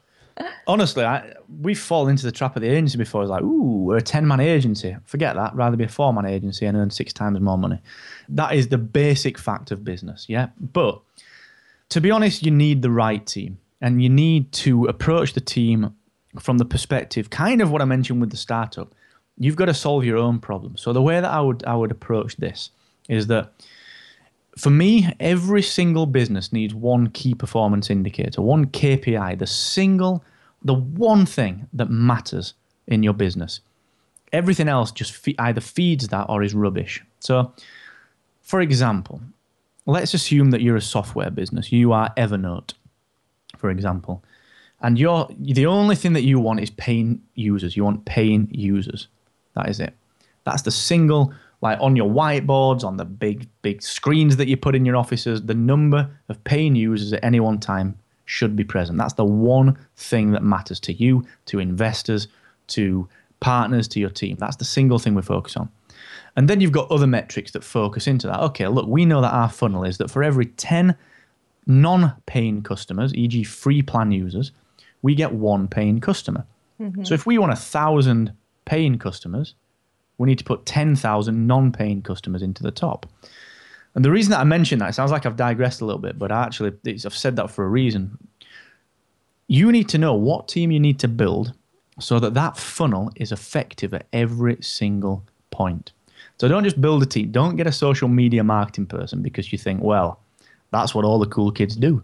[0.66, 3.22] honestly, I, we fall into the trap of the agency before.
[3.22, 4.96] It's like, ooh, we're a 10 man agency.
[5.04, 5.54] Forget that.
[5.54, 7.80] Rather be a four man agency and earn six times more money.
[8.28, 10.26] That is the basic fact of business.
[10.28, 10.48] Yeah.
[10.60, 11.00] But
[11.90, 15.94] to be honest, you need the right team and you need to approach the team
[16.38, 18.94] from the perspective, kind of what I mentioned with the startup.
[19.38, 20.76] You've got to solve your own problem.
[20.76, 22.70] So the way that I would I would approach this
[23.08, 23.52] is that
[24.58, 30.24] for me, every single business needs one key performance indicator, one KPI, the single,
[30.62, 32.54] the one thing that matters
[32.86, 33.60] in your business.
[34.32, 37.02] Everything else just fe- either feeds that or is rubbish.
[37.20, 37.52] So,
[38.42, 39.20] for example,
[39.86, 41.72] let's assume that you're a software business.
[41.72, 42.74] You are Evernote,
[43.56, 44.22] for example,
[44.80, 47.76] and you're the only thing that you want is paying users.
[47.76, 49.08] You want paying users.
[49.54, 49.94] That is it.
[50.44, 54.74] That's the single like on your whiteboards, on the big big screens that you put
[54.74, 58.98] in your offices, the number of paying users at any one time should be present.
[58.98, 62.28] That's the one thing that matters to you, to investors,
[62.68, 63.08] to
[63.40, 64.36] partners, to your team.
[64.38, 65.70] That's the single thing we focus on.
[66.36, 68.40] And then you've got other metrics that focus into that.
[68.40, 70.96] Okay, look, we know that our funnel is that for every 10
[71.66, 74.52] non paying customers, e.g., free plan users,
[75.02, 76.44] we get one paying customer.
[76.80, 77.04] Mm-hmm.
[77.04, 78.32] So if we want a thousand
[78.66, 79.54] paying customers,
[80.18, 83.06] we need to put 10,000 non paying customers into the top.
[83.94, 86.30] And the reason that I mention that, sounds like I've digressed a little bit, but
[86.30, 88.18] actually, I've said that for a reason.
[89.46, 91.54] You need to know what team you need to build
[91.98, 95.92] so that that funnel is effective at every single point.
[96.38, 97.32] So don't just build a team.
[97.32, 100.20] Don't get a social media marketing person because you think, well,
[100.70, 102.02] that's what all the cool kids do.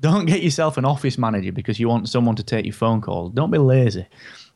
[0.00, 3.32] Don't get yourself an office manager because you want someone to take your phone calls.
[3.32, 4.06] Don't be lazy.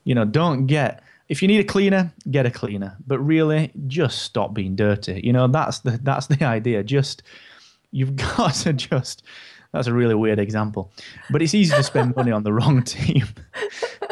[0.04, 1.02] You know, don't get
[1.32, 2.94] if you need a cleaner, get a cleaner.
[3.06, 5.18] But really, just stop being dirty.
[5.24, 6.82] You know, that's the that's the idea.
[6.82, 7.22] Just
[7.90, 9.22] you've got to just
[9.72, 10.92] that's a really weird example.
[11.30, 13.26] But it's easy to spend money on the wrong team.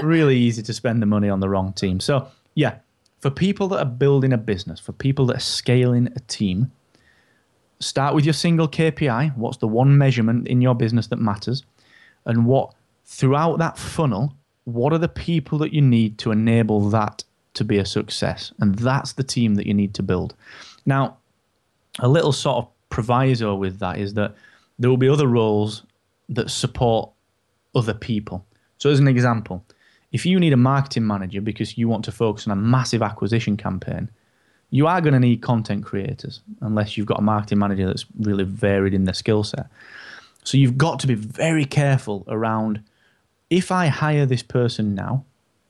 [0.02, 2.00] really easy to spend the money on the wrong team.
[2.00, 2.76] So yeah,
[3.18, 6.72] for people that are building a business, for people that are scaling a team,
[7.80, 9.36] start with your single KPI.
[9.36, 11.64] What's the one measurement in your business that matters?
[12.24, 12.72] And what
[13.04, 14.34] throughout that funnel
[14.72, 18.52] what are the people that you need to enable that to be a success?
[18.60, 20.34] And that's the team that you need to build.
[20.86, 21.16] Now,
[21.98, 24.34] a little sort of proviso with that is that
[24.78, 25.84] there will be other roles
[26.28, 27.10] that support
[27.74, 28.44] other people.
[28.78, 29.64] So, as an example,
[30.12, 33.56] if you need a marketing manager because you want to focus on a massive acquisition
[33.56, 34.10] campaign,
[34.70, 38.44] you are going to need content creators unless you've got a marketing manager that's really
[38.44, 39.66] varied in their skill set.
[40.44, 42.82] So, you've got to be very careful around
[43.50, 45.24] if I hire this person now,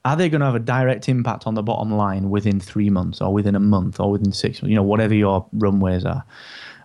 [0.05, 3.21] are they going to have a direct impact on the bottom line within three months
[3.21, 6.23] or within a month or within six months, you know, whatever your runways are?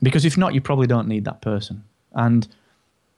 [0.03, 1.82] Because if not, you probably don't need that person.
[2.14, 2.47] And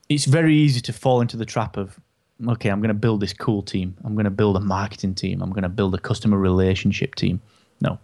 [0.08, 1.98] it's very easy to fall into the trap of,
[2.46, 3.96] okay, I'm going to build this cool team.
[4.04, 5.42] I'm going to build a marketing team.
[5.42, 7.40] I'm going to build a customer relationship team.
[7.80, 7.98] No,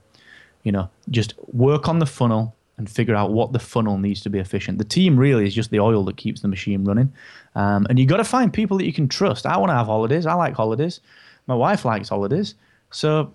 [0.65, 4.31] you know, just work on the funnel, and figure out what the funnel needs to
[4.31, 4.79] be efficient.
[4.79, 7.13] The team really is just the oil that keeps the machine running.
[7.55, 9.47] Um, and you've got to find people that you can trust.
[9.47, 10.27] I want to have holidays.
[10.27, 11.01] I like holidays.
[11.47, 12.55] My wife likes holidays.
[12.91, 13.33] So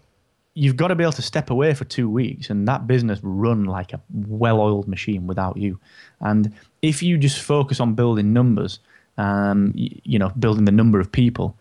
[0.56, 3.66] you've got to be able to step away for two weeks and that business run
[3.66, 5.80] like a well-oiled machine without you.
[6.20, 8.80] And if you just focus on building numbers,
[9.18, 11.56] um, you, you know, building the number of people,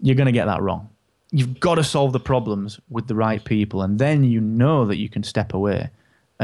[0.00, 0.88] you're going to get that wrong.
[1.32, 4.98] You've got to solve the problems with the right people, and then you know that
[4.98, 5.90] you can step away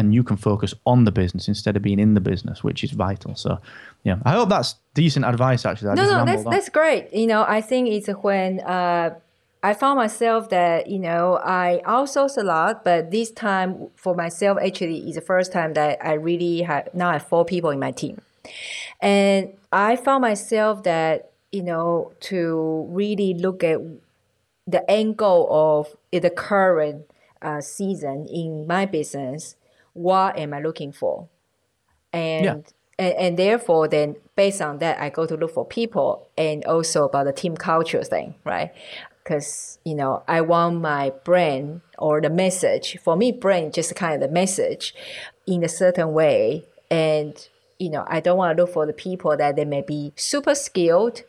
[0.01, 2.91] and you can focus on the business instead of being in the business, which is
[2.91, 3.37] vital.
[3.37, 3.61] So,
[4.03, 5.67] yeah, I hope that's decent advice.
[5.67, 6.51] Actually, no, no, that's on.
[6.53, 7.13] that's great.
[7.13, 9.15] You know, I think it's when uh,
[9.63, 14.59] I found myself that you know I outsource a lot, but this time for myself
[14.59, 17.79] actually is the first time that I really have now I have four people in
[17.79, 18.23] my team,
[19.01, 23.79] and I found myself that you know to really look at
[24.67, 27.05] the angle of the current
[27.43, 29.57] uh, season in my business
[29.93, 31.29] what am I looking for?
[32.13, 32.53] And, yeah.
[32.99, 37.05] and and therefore then based on that I go to look for people and also
[37.05, 38.73] about the team culture thing, right?
[39.23, 44.15] Because you know I want my brand or the message for me brand just kind
[44.15, 44.95] of the message
[45.47, 49.37] in a certain way and you know I don't want to look for the people
[49.37, 51.23] that they may be super skilled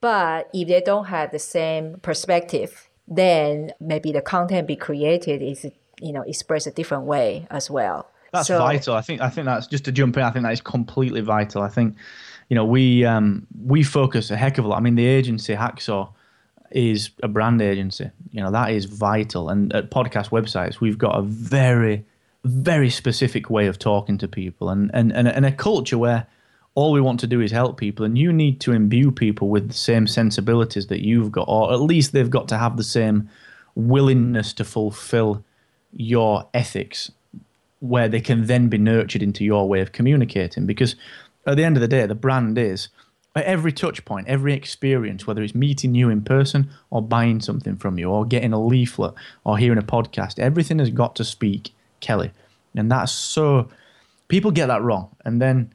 [0.00, 5.66] but if they don't have the same perspective then maybe the content be created is
[6.02, 8.08] you know express a different way as well.
[8.32, 8.94] That's so, vital.
[8.94, 10.22] I think I think that's just to jump in.
[10.22, 11.62] I think that is completely vital.
[11.62, 11.96] I think
[12.48, 14.78] you know we um, we focus a heck of a lot.
[14.78, 16.08] I mean, the agency Hacksaw,
[16.74, 18.10] is a brand agency.
[18.30, 19.48] You know, that is vital.
[19.48, 22.04] And at podcast websites, we've got a very,
[22.44, 26.26] very specific way of talking to people and, and, and, and a culture where
[26.74, 28.04] all we want to do is help people.
[28.04, 31.80] And you need to imbue people with the same sensibilities that you've got, or at
[31.80, 33.28] least they've got to have the same
[33.74, 35.44] willingness to fulfill
[35.92, 37.10] your ethics
[37.80, 40.66] where they can then be nurtured into your way of communicating.
[40.66, 40.94] Because
[41.46, 42.88] at the end of the day, the brand is
[43.34, 47.76] at every touch point, every experience, whether it's meeting you in person or buying something
[47.76, 49.14] from you or getting a leaflet
[49.44, 51.70] or hearing a podcast, everything has got to speak
[52.00, 52.30] Kelly.
[52.74, 53.68] And that's so,
[54.28, 55.14] people get that wrong.
[55.24, 55.72] And then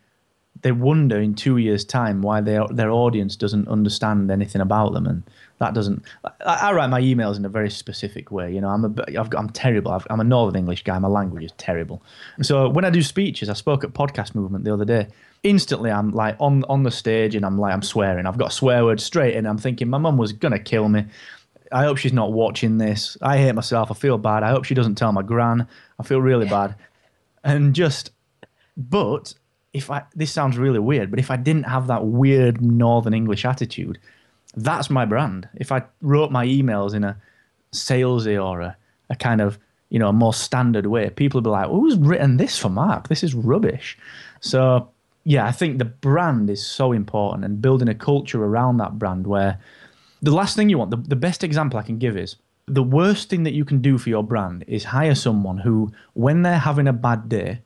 [0.62, 5.06] they wonder in two years' time why their their audience doesn't understand anything about them,
[5.06, 5.24] and
[5.60, 6.04] that doesn't.
[6.24, 8.54] I, I write my emails in a very specific way.
[8.54, 9.92] You know, I'm a I've got, I'm terrible.
[9.92, 10.98] i am a Northern English guy.
[11.00, 12.02] My language is terrible.
[12.42, 15.08] So when I do speeches, I spoke at Podcast Movement the other day.
[15.44, 18.26] Instantly, I'm like on on the stage, and I'm like I'm swearing.
[18.26, 21.06] I've got swear words straight, and I'm thinking my mum was gonna kill me.
[21.72, 23.18] I hope she's not watching this.
[23.22, 23.92] I hate myself.
[23.92, 24.44] I feel bad.
[24.44, 25.68] I hope she doesn't tell my gran.
[26.00, 26.76] I feel really bad.
[27.44, 28.12] And just,
[28.76, 29.34] but
[29.74, 33.46] if I this sounds really weird, but if I didn't have that weird Northern English
[33.46, 34.00] attitude,
[34.58, 35.48] that's my brand.
[35.56, 37.18] If I wrote my emails in a
[37.74, 38.78] salesy or a,
[39.10, 39.58] a kind of
[39.90, 43.08] you know a more standard way, people would be like, "Who's written this for Mark?
[43.08, 43.98] This is rubbish."
[44.42, 44.90] So
[45.24, 49.28] yeah, I think the brand is so important and building a culture around that brand
[49.28, 49.60] where
[50.22, 53.30] the last thing you want, the, the best example I can give is the worst
[53.30, 56.88] thing that you can do for your brand is hire someone who, when they're having
[56.88, 57.60] a bad day,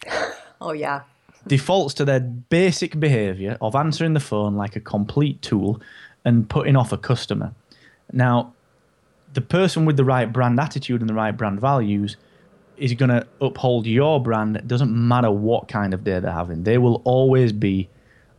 [0.60, 1.02] oh yeah,
[1.46, 5.80] defaults to their basic behavior of answering the phone like a complete tool
[6.26, 7.54] and putting off a customer.
[8.12, 8.52] Now,
[9.32, 12.16] the person with the right brand attitude and the right brand values
[12.76, 14.56] is going to uphold your brand.
[14.56, 16.64] It doesn't matter what kind of day they're having.
[16.64, 17.88] They will always be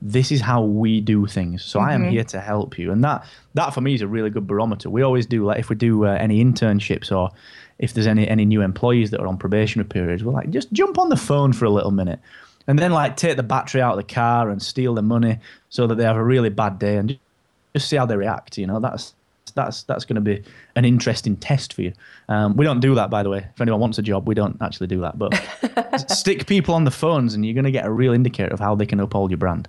[0.02, 1.64] this is how we do things.
[1.64, 1.90] So mm-hmm.
[1.90, 2.12] I am mm-hmm.
[2.12, 2.92] here to help you.
[2.92, 3.26] And that
[3.56, 4.90] that for me is a really good barometer.
[4.90, 7.32] We always do like if we do uh, any internships or
[7.80, 11.00] if there's any any new employees that are on probationary periods, we're like just jump
[11.00, 12.20] on the phone for a little minute
[12.68, 15.88] and then like take the battery out of the car and steal the money so
[15.88, 17.18] that they have a really bad day and
[17.78, 18.58] just see how they react.
[18.58, 19.14] You know, that's
[19.56, 20.44] that's that's going to be
[20.76, 21.94] an interesting test for you.
[22.30, 23.48] Um, we don't do that, by the way.
[23.54, 25.18] If anyone wants a job, we don't actually do that.
[25.18, 25.32] But
[26.10, 28.76] stick people on the phones, and you're going to get a real indicator of how
[28.76, 29.68] they can uphold your brand.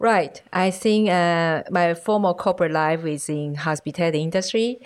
[0.00, 0.40] Right.
[0.52, 4.78] I think uh, my former corporate life is in hospitality industry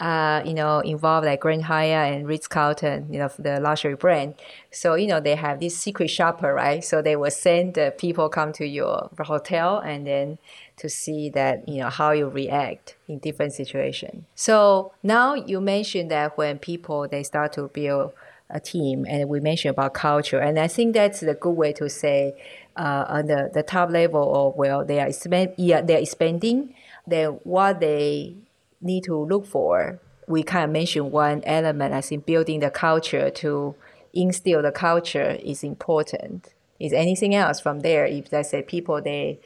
[0.00, 4.34] uh, you know, involved like Grand Hyatt and Ritz Carlton, you know, the luxury brand.
[4.70, 6.84] So, you know, they have this secret shopper, right?
[6.84, 10.38] So they will send the people come to your hotel and then
[10.76, 14.24] to see that, you know, how you react in different situations.
[14.34, 18.12] So now you mentioned that when people, they start to build
[18.50, 20.38] a team and we mentioned about culture.
[20.38, 22.34] And I think that's the good way to say
[22.76, 26.74] uh, on the, the top level or well, they are, expand, yeah, they're expanding,
[27.06, 28.34] then what they
[28.80, 29.98] need to look for.
[30.28, 33.74] We kind of mentioned one element I think building the culture to
[34.12, 36.52] instill the culture is important.
[36.78, 38.06] Is anything else from there?
[38.06, 39.38] If let's say people they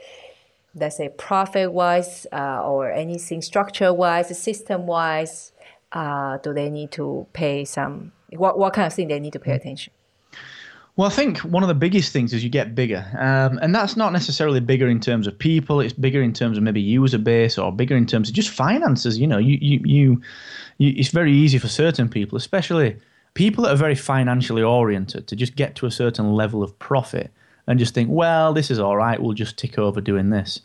[0.75, 5.53] let's say profit wise uh, or anything structure wise, system wise,
[5.93, 9.41] uh, do they need to pay some what what kind of thing they need to
[9.41, 9.93] pay attention?
[10.97, 13.97] Well, I think one of the biggest things is you get bigger, um, and that's
[13.97, 15.81] not necessarily bigger in terms of people.
[15.81, 19.19] It's bigger in terms of maybe user base or bigger in terms of just finances.
[19.19, 20.23] You know, you you, you,
[20.79, 22.97] you it's very easy for certain people, especially
[23.35, 27.33] people that are very financially oriented, to just get to a certain level of profit
[27.71, 29.23] and just think, well, this is all right.
[29.23, 30.61] We'll just tick over doing this,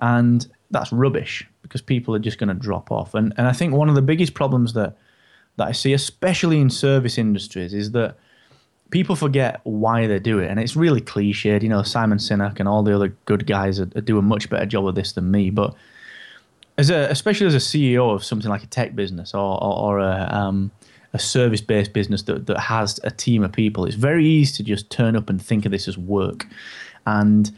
[0.00, 3.14] and that's rubbish because people are just going to drop off.
[3.14, 4.96] And and I think one of the biggest problems that
[5.56, 8.16] that I see, especially in service industries, is that
[8.90, 11.62] people forget why they do it, and it's really cliched.
[11.62, 14.50] You know, Simon Sinek and all the other good guys are, are do a much
[14.50, 15.50] better job of this than me.
[15.50, 15.76] But
[16.76, 19.98] as a, especially as a CEO of something like a tech business or or, or
[20.00, 20.72] a um,
[21.12, 24.62] a service based business that, that has a team of people, it's very easy to
[24.62, 26.46] just turn up and think of this as work.
[27.06, 27.50] And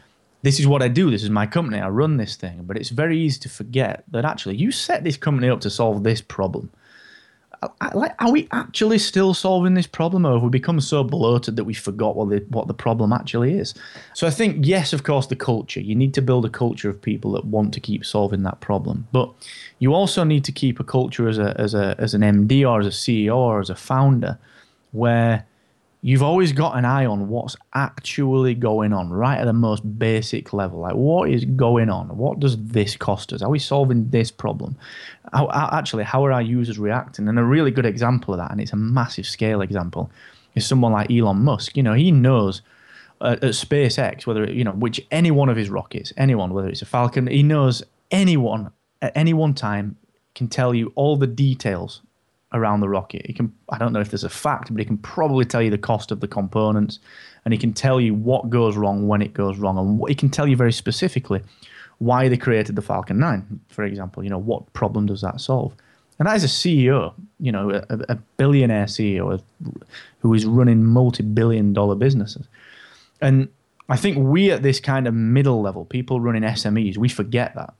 [0.43, 1.11] this is what I do.
[1.11, 1.79] This is my company.
[1.79, 2.63] I run this thing.
[2.63, 6.03] But it's very easy to forget that actually you set this company up to solve
[6.03, 6.71] this problem
[7.61, 11.75] are we actually still solving this problem, or have we become so bloated that we
[11.75, 13.75] forgot what the what the problem actually is?
[14.15, 15.79] So I think yes, of course, the culture.
[15.79, 19.07] You need to build a culture of people that want to keep solving that problem,
[19.11, 19.31] but
[19.77, 22.79] you also need to keep a culture as a as a as an MD or
[22.79, 24.39] as a CEO or as a founder
[24.91, 25.45] where
[26.01, 30.51] you've always got an eye on what's actually going on right at the most basic
[30.51, 30.79] level.
[30.79, 32.17] Like what is going on?
[32.17, 33.41] What does this cost us?
[33.41, 34.75] Are we solving this problem?
[35.31, 37.27] How, actually how are our users reacting?
[37.27, 40.11] And a really good example of that and it's a massive scale example
[40.55, 41.77] is someone like elon musk.
[41.77, 42.61] You know he knows
[43.21, 46.67] uh, at spacex whether it, you know which any one of his rockets anyone whether
[46.67, 48.71] it's a falcon he knows anyone
[49.03, 49.95] at any one time
[50.33, 52.01] can tell you all the details
[52.53, 53.25] around the rocket.
[53.25, 55.69] He can I don't know if there's a fact, but he can probably tell you
[55.69, 56.99] the cost of the components
[57.45, 60.29] and he can tell you what goes wrong when it goes wrong and he can
[60.29, 61.41] tell you very specifically
[61.99, 64.23] why they created the Falcon 9, for example.
[64.23, 65.75] You know, what problem does that solve?
[66.17, 69.41] And as a CEO, you know, a, a billionaire CEO
[70.19, 72.47] who is running multi-billion dollar businesses.
[73.21, 73.49] And
[73.89, 77.73] I think we at this kind of middle level, people running SMEs, we forget that.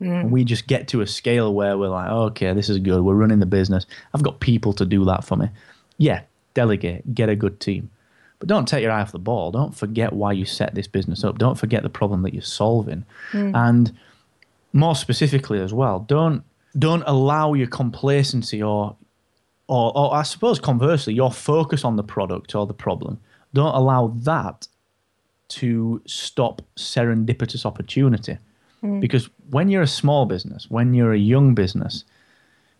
[0.00, 0.30] Mm.
[0.30, 3.02] We just get to a scale where we're like, okay, this is good.
[3.02, 3.86] We're running the business.
[4.12, 5.48] I've got people to do that for me.
[5.98, 6.22] Yeah,
[6.54, 7.90] delegate, get a good team.
[8.38, 9.50] But don't take your eye off the ball.
[9.50, 11.38] Don't forget why you set this business up.
[11.38, 13.04] Don't forget the problem that you're solving.
[13.32, 13.56] Mm.
[13.56, 13.98] And
[14.72, 16.42] more specifically as well, don't
[16.78, 18.94] don't allow your complacency or,
[19.68, 23.18] or or I suppose conversely, your focus on the product or the problem.
[23.54, 24.68] Don't allow that
[25.48, 28.36] to stop serendipitous opportunity.
[28.82, 29.00] Mm.
[29.00, 32.04] Because when you're a small business, when you're a young business,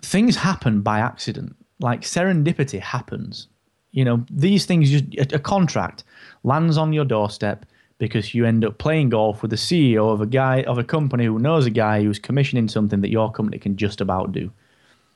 [0.02, 1.56] things happen by accident.
[1.80, 3.48] Like serendipity happens.
[3.92, 6.04] You know, these things just a, a contract
[6.44, 7.66] lands on your doorstep
[7.98, 11.24] because you end up playing golf with the CEO of a guy of a company
[11.24, 14.50] who knows a guy who's commissioning something that your company can just about do.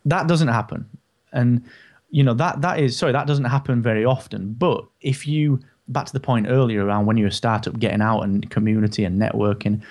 [0.07, 0.89] That doesn't happen.
[1.33, 1.63] And
[2.11, 4.55] you know, that that is sorry, that doesn't happen very often.
[4.55, 8.23] But if you back to the point earlier around when you're a startup getting out
[8.23, 9.83] and community and networking,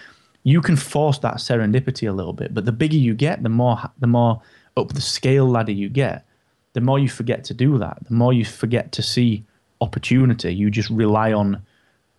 [0.44, 2.54] you can force that serendipity a little bit.
[2.54, 4.42] But the bigger you get, the more the more
[4.78, 6.26] up the scale ladder you get,
[6.74, 8.00] the more you forget to do that.
[8.08, 9.44] The more you forget to see
[9.82, 10.54] opportunity.
[10.54, 11.62] You just rely on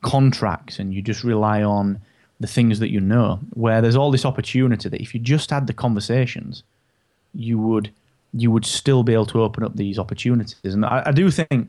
[0.03, 2.01] contracts and you just rely on
[2.41, 3.41] the things that you know.
[3.55, 6.63] Where there's all this opportunity that if you just had the conversations,
[7.35, 7.91] you would
[8.33, 10.75] you would still be able to open up these opportunities.
[10.75, 11.69] And I, I do think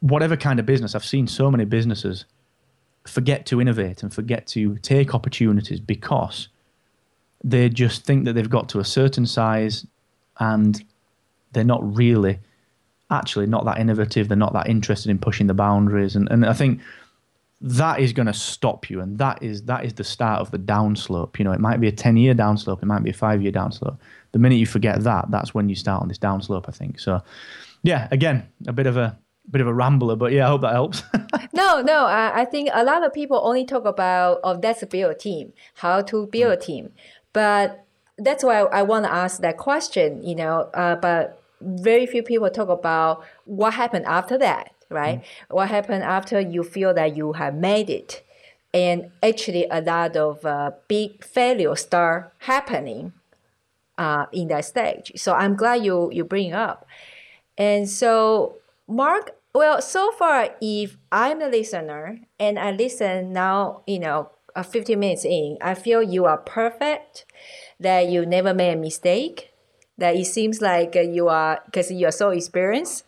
[0.00, 2.24] whatever kind of business, I've seen so many businesses
[3.06, 6.48] forget to innovate and forget to take opportunities because
[7.44, 9.86] they just think that they've got to a certain size
[10.38, 10.84] and
[11.52, 12.38] they're not really
[13.10, 14.28] actually not that innovative.
[14.28, 16.16] They're not that interested in pushing the boundaries.
[16.16, 16.80] And, and i think
[17.62, 19.00] that is going to stop you.
[19.00, 21.38] And that is that is the start of the downslope.
[21.38, 22.82] You know it might be a 10 year downslope.
[22.82, 23.98] It might be a 5 year downslope.
[24.32, 26.98] The minute you forget that that's when you start on this downslope i think.
[27.00, 27.22] So
[27.82, 29.16] yeah again a bit of a
[29.50, 31.02] bit of a rambler, but yeah, I hope that helps.
[31.52, 35.12] no, no, I, I, think a lot of people only talk about oh, that's build
[35.12, 36.92] a team, how to build a team,
[37.32, 37.84] but
[38.18, 40.22] that's why I want to ask that question.
[40.22, 45.20] You know, uh, but very few people talk about what happened after that, right?
[45.20, 45.54] Mm.
[45.54, 48.22] What happened after you feel that you have made it,
[48.74, 53.12] and actually a lot of uh, big failures start happening
[53.96, 55.12] uh, in that stage.
[55.16, 56.86] So I'm glad you you bring up,
[57.56, 58.56] and so
[58.88, 64.62] Mark, well, so far, if I'm the listener and I listen now, you know, uh,
[64.62, 67.24] 15 minutes in, I feel you are perfect,
[67.80, 69.52] that you never made a mistake,
[69.96, 73.04] that it seems like you are, because you are so experienced.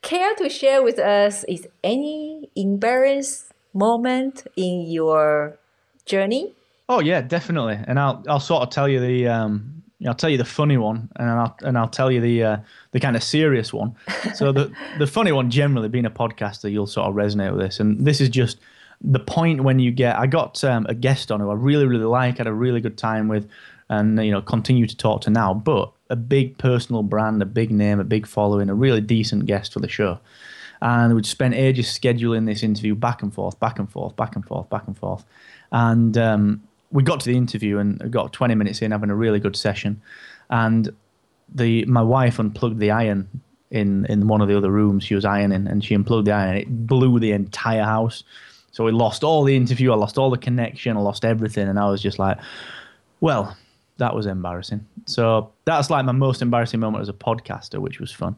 [0.00, 5.58] Care to share with us is any embarrassed moment in your
[6.06, 6.54] journey?
[6.88, 7.78] Oh yeah, definitely.
[7.86, 11.10] And I'll I'll sort of tell you the um I'll tell you the funny one,
[11.16, 12.56] and I'll and I'll tell you the uh,
[12.92, 13.94] the kind of serious one.
[14.34, 17.80] So the the funny one, generally being a podcaster, you'll sort of resonate with this,
[17.80, 18.58] and this is just
[19.02, 20.18] the point when you get.
[20.18, 22.96] I got um, a guest on who I really really like, had a really good
[22.96, 23.46] time with,
[23.90, 25.52] and you know continue to talk to now.
[25.52, 29.74] But a big personal brand, a big name, a big following, a really decent guest
[29.74, 30.18] for the show,
[30.80, 34.46] and we'd spent ages scheduling this interview back and forth, back and forth, back and
[34.46, 35.24] forth, back and forth,
[35.72, 36.16] and.
[36.16, 36.62] Um,
[36.92, 40.00] we got to the interview and got 20 minutes in having a really good session
[40.50, 40.90] and
[41.54, 43.28] the my wife unplugged the iron
[43.70, 46.56] in in one of the other rooms she was ironing and she unplugged the iron
[46.56, 48.24] it blew the entire house
[48.72, 51.78] so we lost all the interview i lost all the connection i lost everything and
[51.78, 52.38] i was just like
[53.20, 53.56] well
[53.98, 58.10] that was embarrassing so that's like my most embarrassing moment as a podcaster which was
[58.10, 58.34] fun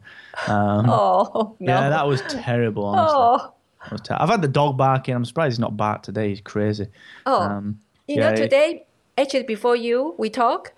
[0.47, 1.71] um, oh no.
[1.71, 3.53] yeah that was terrible honestly oh.
[3.91, 5.13] Was ter- I've had the dog barking.
[5.13, 6.29] I'm surprised he's not barked today.
[6.29, 6.87] He's crazy.
[7.25, 8.85] Oh, um, you yeah, know, today,
[9.17, 10.73] actually, before you, we talk,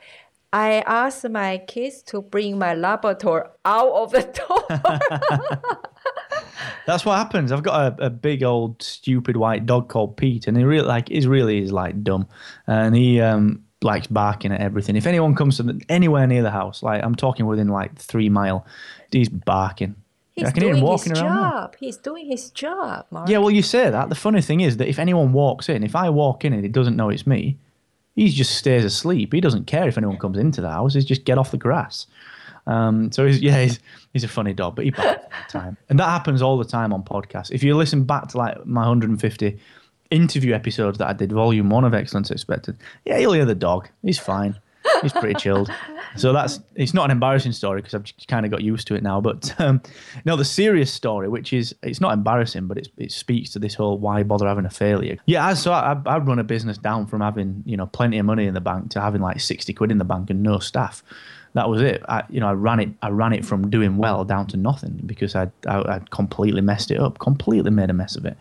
[0.54, 5.82] I asked my kids to bring my Labrador out of the door.
[6.88, 7.52] That's what happens.
[7.52, 11.12] I've got a, a, big old stupid white dog called Pete, and he really like
[11.12, 12.28] is really is like dumb,
[12.68, 14.96] and he um likes barking at everything.
[14.96, 18.30] If anyone comes to the, anywhere near the house, like I'm talking within like three
[18.30, 18.66] mile,
[19.12, 19.96] he's barking.
[20.36, 21.76] He's doing his job.
[21.80, 23.30] He's doing his job, Mark.
[23.30, 24.10] Yeah, well, you say that.
[24.10, 26.70] The funny thing is that if anyone walks in, if I walk in and he
[26.70, 27.58] doesn't know it's me,
[28.16, 29.34] he just stays asleep.
[29.34, 30.94] He doesn't care if anyone comes into the house.
[30.94, 32.08] He's just get off the grass.
[32.68, 33.80] Um, so he's, yeah, he's,
[34.12, 35.78] he's a funny dog, but he barks all the time.
[35.90, 37.52] And that happens all the time on podcasts.
[37.52, 39.58] If you listen back to like my 150
[40.12, 43.90] interview episodes that I did, volume one of Excellence Expected, yeah, you'll hear the dog.
[44.02, 44.60] He's fine.
[45.02, 45.72] He's pretty chilled.
[46.16, 49.04] So that's it's not an embarrassing story because I've kind of got used to it
[49.04, 49.22] now.
[49.22, 49.82] But um,
[50.26, 53.98] no, the serious story, which is it's not embarrassing, but it, speaks to this whole
[53.98, 55.18] why bother having a failure.
[55.26, 58.46] Yeah, so I, I run a business down from having you know plenty of money
[58.46, 61.04] in the bank to having like sixty quid in the bank and no staff.
[61.54, 62.04] That was it.
[62.10, 62.90] I, you know, I ran it.
[63.02, 66.92] I ran it from doing well down to nothing because I I I'd completely messed
[66.92, 68.38] it up, completely made a mess of it,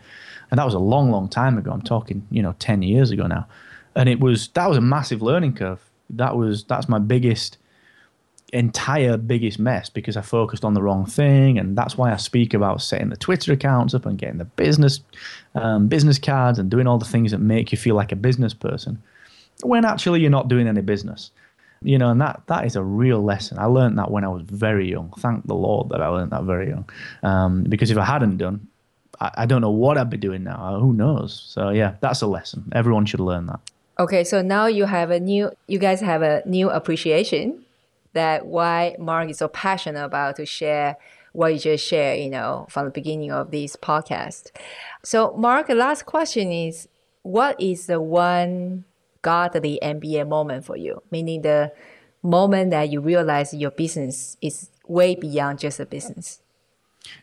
[0.51, 1.71] and that was a long, long time ago.
[1.71, 3.47] I'm talking, you know, ten years ago now,
[3.95, 5.79] and it was that was a massive learning curve.
[6.09, 7.57] That was that's my biggest
[8.53, 12.53] entire biggest mess because I focused on the wrong thing, and that's why I speak
[12.53, 15.01] about setting the Twitter accounts up and getting the business
[15.55, 18.53] um, business cards and doing all the things that make you feel like a business
[18.53, 19.01] person,
[19.63, 21.31] when actually you're not doing any business.
[21.81, 23.59] You know, and that that is a real lesson.
[23.59, 25.13] I learned that when I was very young.
[25.19, 26.89] Thank the Lord that I learned that very young,
[27.23, 28.67] um, because if I hadn't done,
[29.19, 30.79] I, I don't know what I'd be doing now.
[30.79, 31.43] Who knows?
[31.47, 32.71] So yeah, that's a lesson.
[32.73, 33.59] Everyone should learn that.
[33.97, 37.63] Okay, so now you have a new, you guys have a new appreciation
[38.13, 40.97] that why Mark is so passionate about to share
[41.31, 44.51] what you just shared, you know, from the beginning of this podcast.
[45.03, 46.87] So, Mark, the last question is
[47.23, 48.85] what is the one
[49.21, 51.01] godly MBA moment for you?
[51.11, 51.71] Meaning the
[52.21, 56.39] moment that you realize your business is way beyond just a business.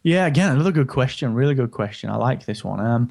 [0.02, 1.34] Yeah, again, another good question.
[1.34, 2.10] Really good question.
[2.10, 2.80] I like this one.
[2.80, 3.10] Um,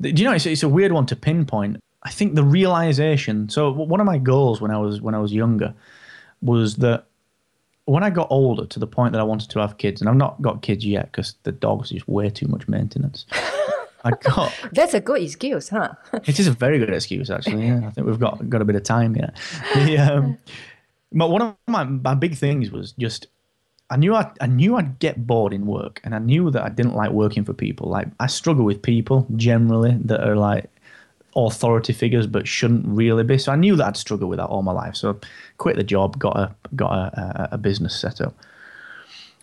[0.00, 1.78] do you know it's, it's a weird one to pinpoint.
[2.04, 3.48] I think the realization.
[3.48, 5.74] So one of my goals when I was when I was younger
[6.40, 7.06] was that
[7.84, 10.16] when I got older to the point that I wanted to have kids, and I've
[10.16, 13.26] not got kids yet because the dog's just way too much maintenance.
[14.04, 15.92] I got that's a good excuse, huh?
[16.12, 17.66] it is a very good excuse, actually.
[17.66, 19.32] Yeah, I think we've got got a bit of time here.
[19.74, 20.38] The, um,
[21.12, 23.28] but one of my, my big things was just
[23.90, 26.68] I knew I, I knew I'd get bored in work, and I knew that I
[26.68, 27.88] didn't like working for people.
[27.88, 30.71] Like I struggle with people generally that are like
[31.34, 33.38] authority figures but shouldn't really be.
[33.38, 34.96] So I knew that I'd struggle with that all my life.
[34.96, 35.18] So
[35.58, 38.34] quit the job, got a got a, a, business set up.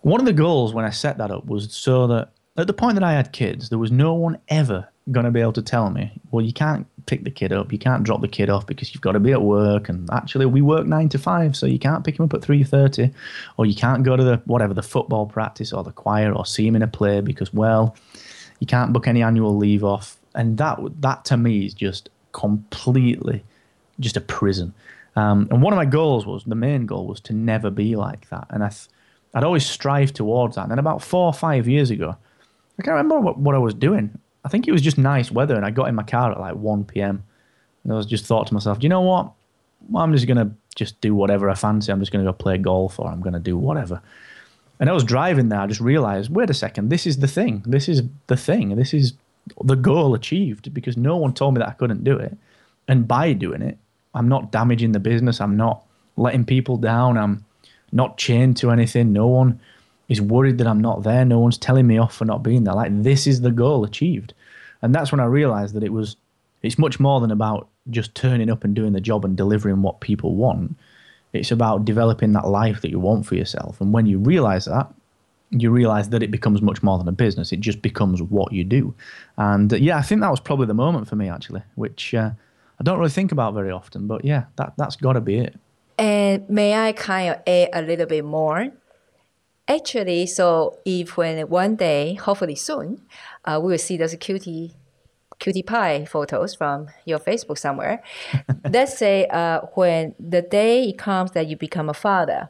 [0.01, 2.95] One of the goals when I set that up was so that at the point
[2.95, 5.89] that I had kids, there was no one ever going to be able to tell
[5.89, 8.93] me, well, you can't pick the kid up, you can't drop the kid off because
[8.93, 11.79] you've got to be at work, and actually we work nine to five, so you
[11.79, 13.11] can't pick him up at three thirty,
[13.57, 16.67] or you can't go to the whatever the football practice or the choir or see
[16.67, 17.95] him in a play because well,
[18.59, 23.43] you can't book any annual leave off and that that to me is just completely
[23.99, 24.73] just a prison.
[25.15, 28.29] Um, and one of my goals was the main goal was to never be like
[28.29, 28.87] that, and I th-
[29.33, 30.63] I'd always strive towards that.
[30.63, 32.15] And then about four or five years ago,
[32.77, 34.17] I can't remember what, what I was doing.
[34.45, 36.55] I think it was just nice weather, and I got in my car at like
[36.55, 37.23] 1 p.m.
[37.83, 39.31] And I was just thought to myself, do you know what?
[39.95, 41.91] I'm just gonna just do whatever I fancy.
[41.91, 44.01] I'm just gonna go play golf, or I'm gonna do whatever.
[44.79, 45.59] And I was driving there.
[45.59, 47.63] I just realized, wait a second, this is the thing.
[47.65, 48.77] This is the thing.
[48.77, 49.13] This is
[49.63, 52.37] the goal achieved because no one told me that I couldn't do it.
[52.87, 53.77] And by doing it,
[54.13, 55.39] I'm not damaging the business.
[55.41, 55.83] I'm not
[56.17, 57.17] letting people down.
[57.17, 57.45] I'm
[57.91, 59.13] not chained to anything.
[59.13, 59.59] No one
[60.07, 61.23] is worried that I'm not there.
[61.23, 62.73] No one's telling me off for not being there.
[62.73, 64.33] Like this is the goal achieved.
[64.81, 66.15] And that's when I realized that it was
[66.61, 70.01] it's much more than about just turning up and doing the job and delivering what
[70.01, 70.75] people want.
[71.31, 73.79] It's about developing that life that you want for yourself.
[73.79, 74.91] And when you realize that,
[75.51, 77.51] you realize that it becomes much more than a business.
[77.51, 78.93] It just becomes what you do.
[79.37, 82.31] And uh, yeah, I think that was probably the moment for me, actually, which uh,
[82.79, 84.07] I don't really think about very often.
[84.07, 85.59] But yeah, that, that's got to be it.
[85.97, 88.67] And may I kind of add a little bit more?
[89.67, 93.01] Actually, so if when one day, hopefully soon,
[93.45, 94.73] uh, we will see those cutie
[95.39, 98.03] cutie pie photos from your Facebook somewhere.
[98.69, 102.49] Let's say uh, when the day comes that you become a father,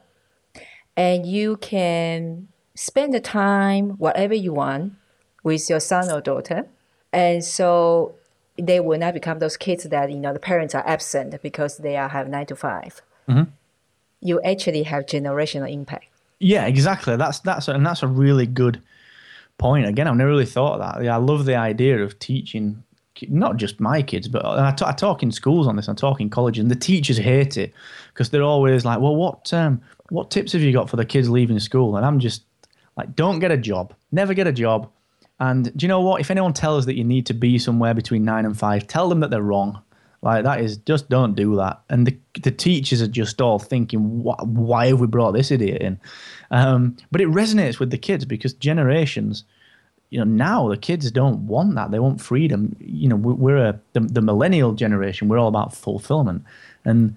[0.96, 2.48] and you can
[2.80, 4.94] spend the time whatever you want
[5.42, 6.66] with your son or daughter.
[7.12, 8.14] And so
[8.56, 11.98] they will not become those kids that, you know, the parents are absent because they
[11.98, 13.42] are have nine to 5 mm-hmm.
[14.22, 16.06] You actually have generational impact.
[16.38, 17.16] Yeah, exactly.
[17.16, 18.82] That's that's and that's a really good
[19.56, 19.86] point.
[19.86, 21.04] Again, I've never really thought of that.
[21.04, 22.82] Yeah, I love the idea of teaching
[23.28, 25.88] not just my kids, but I, t- I talk in schools on this.
[25.88, 27.72] I talk in colleges, and the teachers hate it
[28.12, 31.30] because they're always like, "Well, what um, what tips have you got for the kids
[31.30, 32.42] leaving school?" And I'm just
[33.00, 33.94] like, don't get a job.
[34.12, 34.90] Never get a job.
[35.38, 36.20] And do you know what?
[36.20, 39.20] If anyone tells that you need to be somewhere between nine and five, tell them
[39.20, 39.80] that they're wrong.
[40.22, 41.80] Like that is just don't do that.
[41.88, 45.98] And the the teachers are just all thinking, why have we brought this idiot in?
[46.50, 49.44] Um, but it resonates with the kids because generations,
[50.10, 51.90] you know, now the kids don't want that.
[51.90, 52.76] They want freedom.
[52.80, 55.28] You know, we're a the, the millennial generation.
[55.28, 56.44] We're all about fulfillment,
[56.84, 57.16] and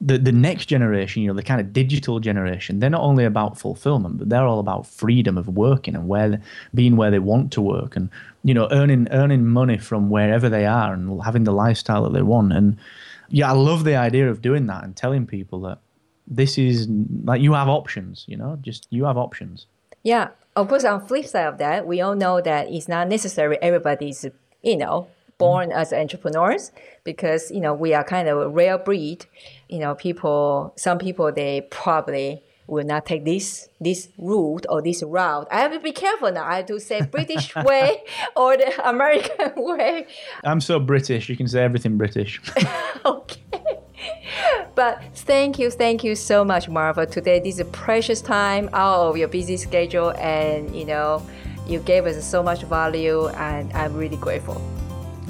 [0.00, 3.58] the, the next generation, you know, the kind of digital generation, they're not only about
[3.58, 6.40] fulfillment, but they're all about freedom of working and where
[6.74, 8.08] being where they want to work and
[8.42, 12.22] you know earning earning money from wherever they are and having the lifestyle that they
[12.22, 12.52] want.
[12.52, 12.78] And
[13.28, 15.78] yeah, I love the idea of doing that and telling people that
[16.26, 16.88] this is
[17.24, 19.66] like you have options, you know, just you have options.
[20.02, 20.28] Yeah.
[20.56, 24.24] Of course, on flip side of that, we all know that it's not necessary everybody's,
[24.62, 25.32] you know, mm-hmm.
[25.38, 26.72] born as entrepreneurs
[27.04, 29.26] because, you know, we are kind of a rare breed.
[29.70, 35.02] You know, people, some people, they probably will not take this this route or this
[35.02, 35.46] route.
[35.50, 36.44] I have to be careful now.
[36.44, 38.02] I have to say British way
[38.34, 40.08] or the American way.
[40.42, 41.28] I'm so British.
[41.28, 42.40] You can say everything British.
[43.04, 43.40] okay.
[44.74, 47.06] But thank you, thank you so much, Marva.
[47.06, 51.24] Today, this is a precious time out of your busy schedule, and you know,
[51.66, 54.60] you gave us so much value, and I'm really grateful.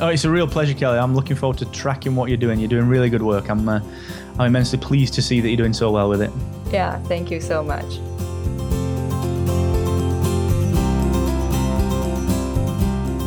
[0.01, 0.99] Oh, it's a real pleasure, Kelly.
[0.99, 2.59] I'm looking forward to tracking what you're doing.
[2.59, 3.51] You're doing really good work.
[3.51, 3.81] I'm, uh,
[4.39, 6.31] I'm immensely pleased to see that you're doing so well with it.
[6.73, 7.85] Yeah, thank you so much.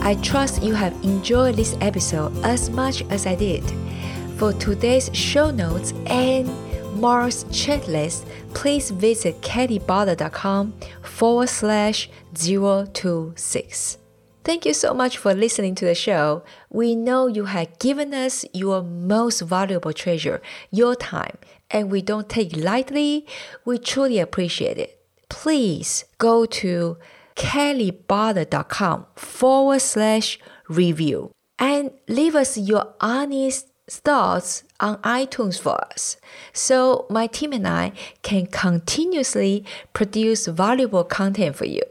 [0.03, 3.63] I trust you have enjoyed this episode as much as I did.
[4.37, 6.49] For today's show notes and
[6.99, 13.97] Mark's checklist, please visit kellybada.com forward slash 026.
[14.43, 16.43] Thank you so much for listening to the show.
[16.69, 21.37] We know you have given us your most valuable treasure, your time,
[21.71, 23.25] and we don't take lightly.
[23.63, 24.99] We truly appreciate it.
[25.29, 26.97] Please go to
[27.37, 36.17] kellybada.com forward slash review and leave us your honest thoughts on iTunes for us
[36.51, 41.83] so my team and I can continuously produce valuable content for you.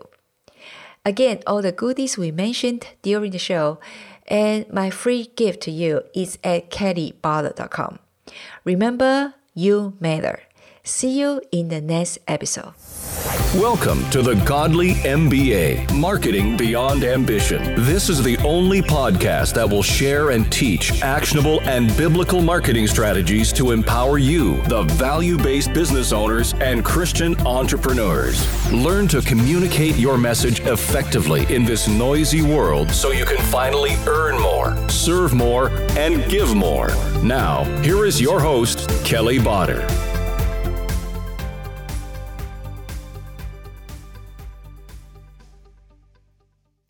[1.05, 3.81] Again, all the goodies we mentioned during the show
[4.29, 7.99] and my free gift to you is at kellybada.com.
[8.65, 10.43] Remember, you matter.
[10.85, 12.75] See you in the next episode.
[13.13, 17.75] Welcome to the Godly MBA, Marketing Beyond Ambition.
[17.85, 23.53] This is the only podcast that will share and teach actionable and biblical marketing strategies
[23.53, 28.73] to empower you, the value based business owners and Christian entrepreneurs.
[28.73, 34.41] Learn to communicate your message effectively in this noisy world so you can finally earn
[34.41, 36.89] more, serve more, and give more.
[37.23, 40.12] Now, here is your host, Kelly Botter.